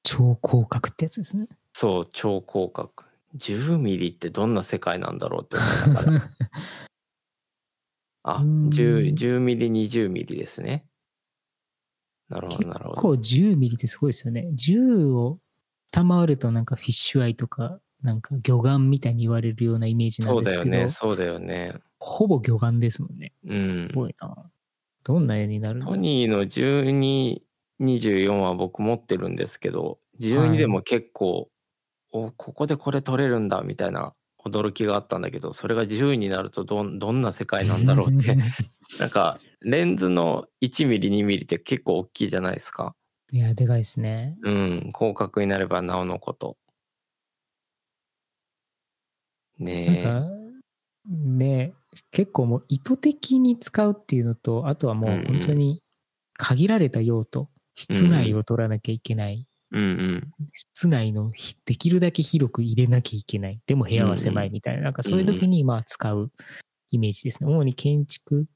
[0.04, 1.48] 超広角ってやつですね。
[1.74, 3.07] そう、超広角。
[3.38, 6.30] 10ミリってどんな世界なんだろうって思いながら。
[8.24, 10.86] あ、うーん10、10ミリ、20ミリですね。
[12.30, 13.02] なるほ結ど、なるほど。
[13.02, 14.50] 構10ミリってすごいですよね。
[14.54, 15.40] 10を
[15.92, 21.74] 下回るとなんかフィッシュアイとか、なんか魚眼みたいに言われるようなイメージなそんですけど、うだよね、そうだよね。
[22.00, 23.34] ほぼ魚眼ですもんね。
[23.46, 23.96] うんす。
[23.96, 24.52] ごいな。
[25.04, 27.42] どんな絵になるんだろうトニーの12、
[27.80, 31.50] 24は僕持ってるんですけど、12でも結構、
[32.26, 34.14] お、ここでこれ撮れるんだみたいな
[34.46, 38.38] 驚きがあったんだけど、それが10になるとどんどんな世界なんだろうって。
[39.00, 42.96] なんか、レンズの1ミリ、2ミリって結構大きいじゃないですか。
[43.32, 44.38] いや、でかいですね。
[44.44, 46.58] うん、広角になればなおのこと。
[49.60, 50.24] ねか、
[51.08, 51.74] ね、
[52.12, 55.82] 結構もう意図的に使うっていうのと、あとはもう本当に
[56.34, 59.47] 限られた用途、室内を取らなきゃいけない。
[59.74, 59.78] え。
[59.78, 60.34] うんうん。
[60.54, 63.60] 室内のひできるだけ広く入れなきゃいけない。
[63.66, 66.32] でも部屋は狭いみたいな、なんかそういう時にまあ使う
[66.90, 67.50] イメージですね。
[67.50, 68.48] 主に建築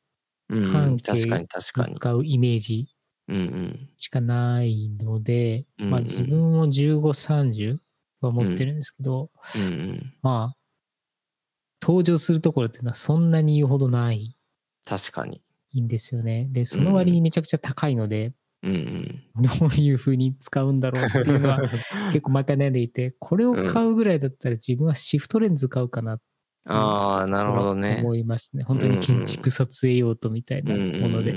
[0.49, 1.95] うんうん、半径確かに。
[1.95, 2.87] 使うイメージ。
[3.97, 7.77] しかないので、うんうんまあ自分も15、30
[8.19, 10.13] は持ってるんですけど、うんうん。
[10.21, 10.57] まあ、
[11.81, 14.35] 登場するところっていうのはそんなに言うほどない
[14.85, 15.41] 確かに。
[15.79, 16.47] んですよね。
[16.51, 18.33] で、その割にめちゃくちゃ高いので、
[18.63, 19.23] うんうん。
[19.41, 21.61] どういう風に使うんだろうっていうのは
[22.11, 26.19] 結構毎回悩んでいて、これを買うぐらいだったら自分はシフトレンズ買うかな
[26.65, 28.01] ああ、なるほどね。
[28.03, 28.63] 思いますね。
[28.63, 31.33] 本当に建築撮影用途みたいなもので。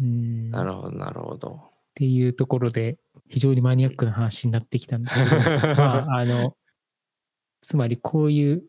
[0.00, 1.74] うんなるほど、なるほど。
[1.94, 5.36] ていうところで、非常にマニアックな話になってきたんですけど、
[5.76, 6.56] まあ、あの、
[7.60, 8.64] つまりこういう、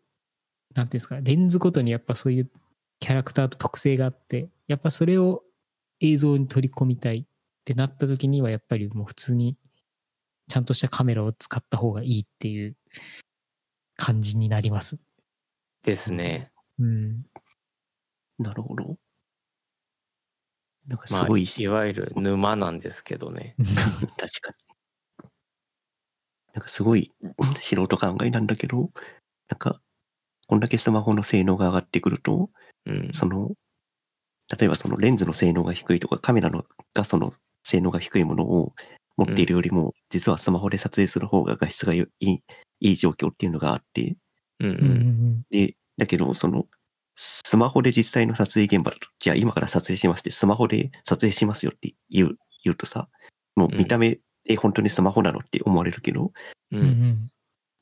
[0.75, 2.51] なんていうんですか、レンズごとにやっぱそういう
[2.99, 5.43] キャラクターと特性があって、やっぱそれを
[5.99, 7.25] 映像に取り込みたいっ
[7.65, 9.57] てなった時には、やっぱりもう普通に
[10.47, 12.75] ちゃんとしたカメラを使った方がいいっていう
[13.95, 14.99] 感じになります。
[15.83, 16.51] ですね。
[16.79, 17.23] うん。
[18.39, 18.97] なるほど。
[20.87, 23.55] なんかすまあ、ごいし、いわゆる沼なんですけどね。
[24.17, 25.29] 確かに。
[26.53, 27.11] なんかすごい
[27.59, 28.91] 素人考えなんだけど、
[29.49, 29.81] なんか、
[30.47, 32.49] こんだけスマホの性能が上がってくると、
[32.85, 33.09] うん。
[33.13, 33.51] その、
[34.57, 37.33] 例えばそのレンズの性能が低いとか、カメラのがその
[37.63, 38.73] 性能が低いものを
[39.17, 42.39] 持っているよりも、実はスマホで撮影する方が画質がよいい
[42.81, 44.15] いい状況っていうのがあって、
[44.59, 44.87] うんううんうん
[45.39, 45.43] ん。
[45.49, 46.65] で、だけど、その、
[47.15, 53.07] スマホで実際の撮影現場だと、じゃあ今から撮影しますって、スマホで撮影しますよって言う、言うとさ、
[53.55, 56.31] もう見た目で本当にスマホなのって思われるけど、
[56.71, 56.77] う。
[56.77, 57.29] うんうんん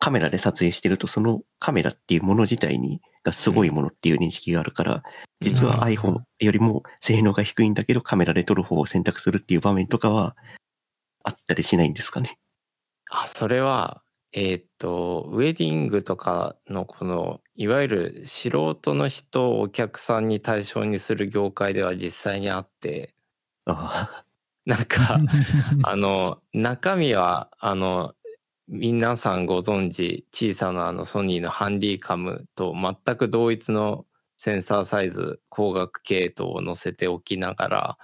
[0.04, 5.02] カメラで撮影してると、そのカメラっていうもの自体に、がすごいものっていう認識があるから、
[5.40, 10.36] 実はあー iPhone よりも性能が低いんだけど、カメラで撮る方を選択するっていう場面とかは、
[11.24, 12.38] あったりしないんですかね？
[13.10, 14.02] あ、それは、
[14.34, 23.14] えーっと、ウェディングとかのこの、いわゆる素人の人をお客さんに対象にする業界では実際にあって、
[23.64, 24.26] あ
[24.66, 25.18] なんか、
[25.88, 28.16] あの、中身は、あの、
[28.76, 37.98] 皆さんご存知、小さなあのソニーのハンディカムと全く同一のセンサーサイズ、光学系統を載せておきながら、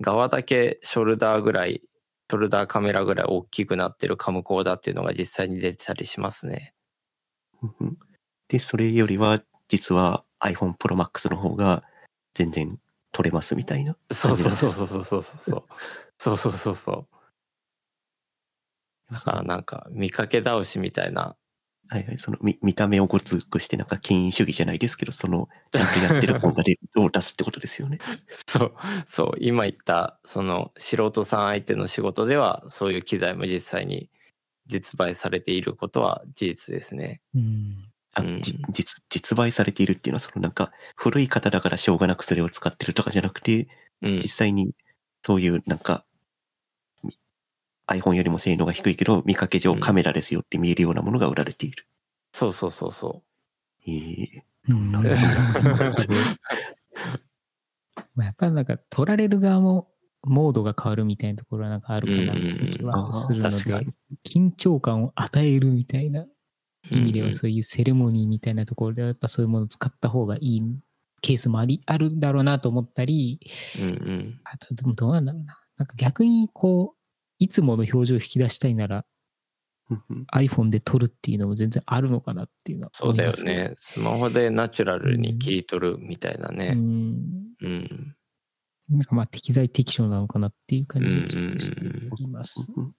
[0.00, 1.82] 側だけショルダーぐらい、
[2.30, 6.72] ショルダーカメラぐらい大きくなってるカムコーダーっていうのが実際に出てたりしますね。
[8.48, 11.82] で、それよりは、実は iPhone Pro Max の方が
[12.32, 12.78] 全然
[13.12, 13.98] 撮れますみたいな。
[14.10, 15.64] そうそうそうそうそうそうそう。
[16.16, 17.15] そうそうそうそう。
[19.10, 21.36] だからなんか見かけ倒しみたいな
[21.88, 27.98] はいはい、その見見た目をごつくして、なんか権威主義じゃないですけど、その、ちゃんとやってる本がレビューを出すってことですよね。
[28.48, 28.74] そう、
[29.06, 34.10] そう、今言った、その素人さん相手の仕事では、そういう機材も実際に
[34.66, 37.20] 実売されていることは事実ですね。
[37.34, 37.90] うん。
[38.14, 43.68] あ、う実、実売されているっていうのは、そのなんか、古い方だからしょうがなくそれを使ってるとかじゃなくて、
[44.02, 44.28] うん実。
[44.30, 44.72] 際に、
[45.26, 46.05] そういうなんか、み
[47.88, 51.86] iPhone よりも性能が低いけど、見かけ上カメラですよって見えるようなものが売られている。
[52.32, 53.22] そうそうそうそ
[53.86, 55.14] ええうんなるほ
[55.62, 55.70] ど
[58.14, 59.88] まあやっぱりなんか取られる側も
[60.22, 63.86] モードが変わるみたいなところはなんかあるかなって気はするので
[64.26, 66.28] 緊張感を与えるみたいなう。
[66.90, 70.62] 意味ではそういうセレモニーみたいなところではやっぱそういうものを使った方がいい
[71.20, 73.40] ケースもありあるんだろうなと思ったり、
[73.80, 74.40] うんうん。
[74.44, 75.56] あとでもどうなんだろうな。
[75.78, 76.95] なんか逆にこう、
[77.38, 79.04] いつもの表情を引き出したいなら
[80.34, 83.68] iPhone で撮るっていうのも全然あるのかなっていうのはそうだよ思いますけど。
[83.68, 83.74] ね。
[83.76, 86.70] スマホでナチュラルに切り取るみたいなうね。
[86.70, 87.18] ん。
[87.62, 88.16] うん。
[88.88, 91.84] なんかまあ適材適所なのかなっていう感じをちょっとして
[92.18, 92.72] います。
[92.76, 92.92] うんうん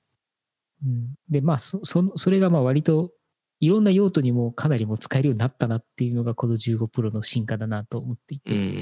[1.27, 3.11] で、まあそ、そのそれがまあ割と
[3.59, 8.79] いろんな用途にもかなりもう使えるようになったなっていうのがこの15 Pro の進化だなと思っていて、うんうんうん。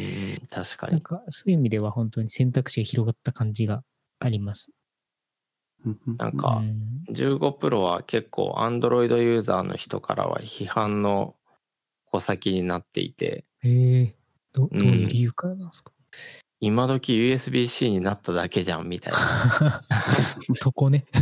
[0.49, 0.93] 確かに。
[0.93, 3.83] なんかそういう意味では本当に選択肢が広がった感じが
[4.19, 4.74] あります。
[5.85, 11.35] うんうんなんかうん15 Pro は結構 Android ユーザーの人からは批判の
[12.05, 14.15] 穂先になっていて、へえ
[14.53, 15.91] どうんどういう理由からなんですか、
[16.59, 19.83] 今時 USB-C になっただけじゃんみたいな。
[20.59, 21.05] とこね。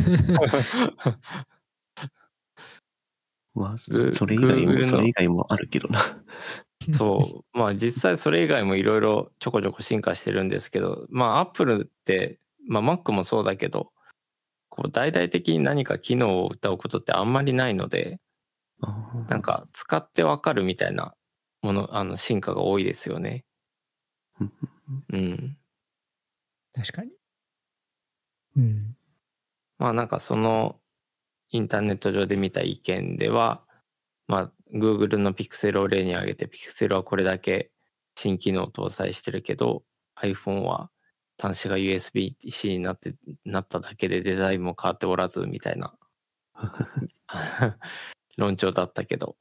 [3.56, 6.00] まあグ、それ以外も、それ以外もあるけどな。
[6.94, 7.58] そう。
[7.58, 13.92] まあ実際それ以外もいろいろちょこちょこ進化してるんですけど、まあ Apple って、まあ Mac もそうだけど、
[14.74, 18.20] こう大々的に何か機能を歌うことってあんまりないので、
[19.30, 21.14] なんか使ってわかるみたいな
[21.62, 23.46] もの、あの進化が多いですよね。
[24.42, 24.52] うん
[25.14, 25.58] うん。
[26.74, 27.12] 確かに。
[28.58, 28.98] うん。
[29.78, 30.80] まあなんかその
[31.52, 33.62] インターネット上で見た意見では、
[34.28, 37.70] まあ Google の Pixel を例に挙げて Pixel はこれだけ
[38.16, 39.84] 新機能を搭載してるけど
[40.20, 40.90] iPhone は
[41.44, 45.94] 端子が USB-C になってなっただけでデザインも変わっておらずみたいな
[48.38, 49.36] 論調だったけど。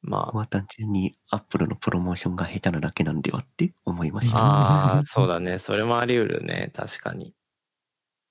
[0.00, 4.38] まここは単純に Apple のプロモーションが下手なだけなんではって思いましあた。
[4.38, 5.58] ああそうだね。
[5.58, 6.70] それもあり得るね。
[6.72, 7.34] 確かに。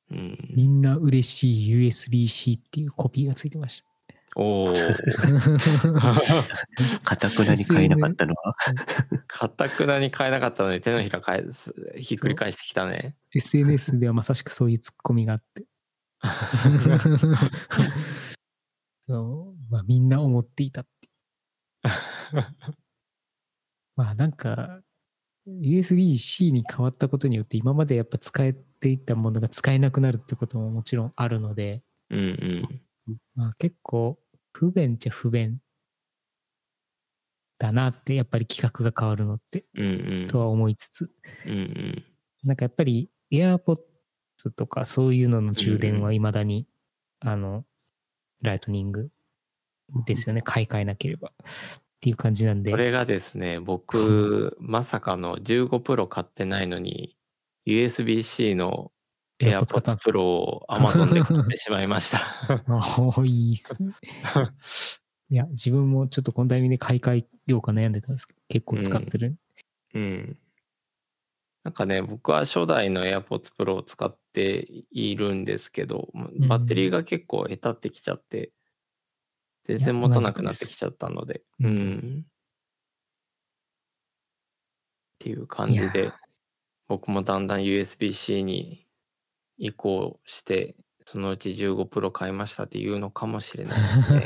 [0.10, 0.38] うん。
[0.56, 3.97] みんな嬉しい USB-C っていうコピーがついてました。
[4.40, 4.68] おお
[7.02, 8.56] かたくなに買えなかったのは、
[9.26, 13.18] かたくなに変えなかったのに手のひら返すひっくり返してきたね。
[13.34, 15.66] SNS ではまさしくそういうツッコミがあって。
[19.08, 20.92] そう、まあみんな思っていたって。
[23.96, 24.84] まあなんか、
[25.48, 31.82] USB-C に変わったことによって今までやっぱ使えていたものが使えなくなるってことももちろんあるので、
[32.12, 32.84] うんうん。
[33.34, 34.20] まあ結構
[34.60, 35.60] 不便っちゃ不便
[37.60, 41.12] だなってやっぱり企画が変わるのってうんうんとは思いつつ、
[41.46, 42.04] うんうん
[42.44, 43.78] なんかやっぱり AirPods
[44.56, 46.68] とかそういうのの充電は未だに、
[47.20, 47.66] あの、
[48.42, 49.10] ライトニング
[50.06, 50.42] ですよね。
[50.42, 51.30] 買い替えなければ。
[51.30, 52.72] っていう感じなんで。
[52.72, 57.18] これがですね僕 まさかの15 Pro 買ってないのに
[57.66, 58.92] USB-C の
[59.40, 62.18] たん AirPods ですか Pro を Amazon で買ってしまいました。
[62.68, 63.94] ああ、いいっすね。
[65.30, 69.38] いや、自分もちょっとこのタイミングで買い替えようか悩んでたんですけど、結構使ってる。
[69.94, 70.38] うん。
[71.68, 78.54] なんかね僕は初代の AirPods Pro を使っているんですけどんバッテリーが結構へたってきちゃって
[79.64, 81.42] 全然持たなくなってきちゃったので。
[81.60, 82.26] いや同じうん。
[82.26, 82.30] っ
[85.20, 86.16] ていう感じいでや
[86.88, 88.87] 僕もだんだん USB-C に
[89.58, 94.26] 移行してそのうち15 Pro 買いましたっていうのかもしれないですね、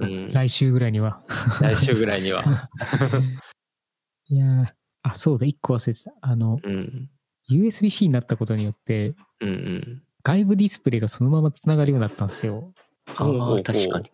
[0.00, 1.22] うん、来週ぐらいには。
[1.60, 2.44] 来週ぐらいには
[4.28, 4.66] いやー
[5.02, 6.12] あ、そうだ、一個忘れてた。
[6.20, 7.10] あの、うん
[7.50, 12.72] USB-C になったことによって、うんうん外部ディスプレイがそのままつながるようになったんですよ。
[13.16, 14.08] ああ、確かに。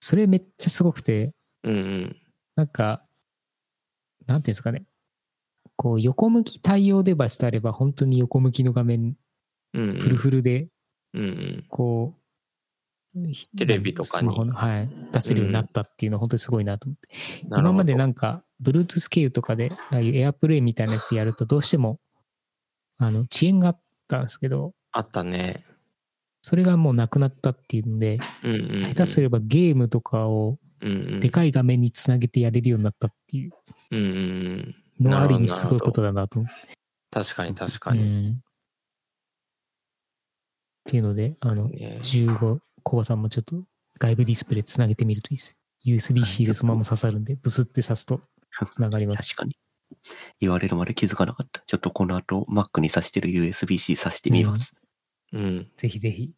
[0.00, 1.32] それめっちゃすごくて、
[1.62, 2.16] うんうん
[2.56, 3.04] なんか、
[4.26, 4.84] なんていうんですかね。
[5.76, 9.16] こう、横向き対応デバイスであれば、本当に横向きの画面、
[9.72, 10.68] フルフルで、
[11.14, 12.22] うんうんこう、
[13.56, 17.08] テレビとかにスマホの、はい、出せるようになったっていうのは本当にすごいなと思って。
[17.46, 22.00] 今までなんか、Bluetooth 経由とかで、ああいう AirPlay みたいなやつやると、どうしても、
[22.98, 25.64] あの、遅延があったんですけど、あったね
[26.42, 28.84] それがもうなくなったっていうので、うんうんうん。
[28.84, 30.58] 下手すればゲームとかを。
[31.20, 33.52] でかい画面につなげてやれるようになったっていう。
[35.00, 36.74] のはある意味すごいことだなと思って。
[37.12, 38.30] 確かに確かうに。
[38.30, 38.40] ん。
[40.82, 43.62] っていうので、あの、ね15、コバさんもちょっと
[43.98, 45.58] 外部ディスプレイつなげてみるといいです。
[45.86, 48.20] USB-C でそのまま刺さるんで、ブスって刺すと
[48.70, 49.22] つながります。
[49.24, 49.56] 確かに。
[50.40, 51.62] 言われるまで気づかなかった。
[51.66, 54.74] ちょっとこの後 Mac に挿してる USB-C 挿してみます。
[55.32, 55.70] うん。
[55.76, 56.34] ぜひぜひ。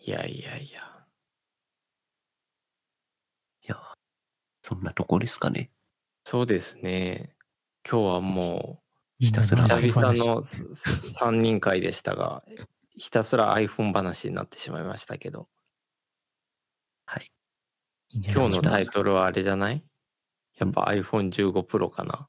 [0.00, 1.06] いやいやいや。
[3.62, 3.76] いや、
[4.62, 5.70] そんなとこですかね。
[6.24, 7.34] そうですね。
[7.88, 8.82] 今日はも
[9.18, 12.44] みんなひたすらう、久々話の3人会でしたが、
[12.98, 15.48] ひたすら iPhone 話になってしまいましたけど、
[17.06, 17.30] はい。
[18.10, 19.82] いい今日のタイトルはあれじゃない？
[20.56, 22.28] やっぱ iPhone15 Pro かな。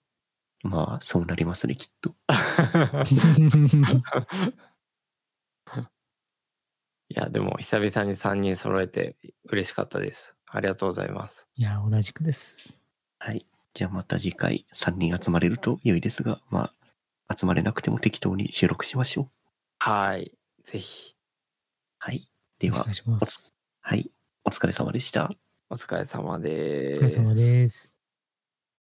[0.61, 2.15] まあ、そうなりますね、きっと。
[7.11, 9.15] いや、でも久々に3人揃えて
[9.45, 10.35] 嬉しかったです。
[10.45, 11.47] ありがとうございます。
[11.55, 12.69] いや、同じくです。
[13.19, 13.45] はい。
[13.73, 16.73] じゃあまた次回3人集まれると良いですが、ま
[17.27, 19.29] あ、集まれなくても適当に収録しましょう。
[19.79, 20.31] はい。
[20.71, 21.15] ぜひ、
[21.97, 22.29] はい。
[22.59, 23.55] ではお願い、します。
[23.81, 24.11] はい。
[24.45, 25.31] お疲れ様でした。
[25.71, 27.01] お疲れ様です。
[27.01, 27.98] お疲れ様です。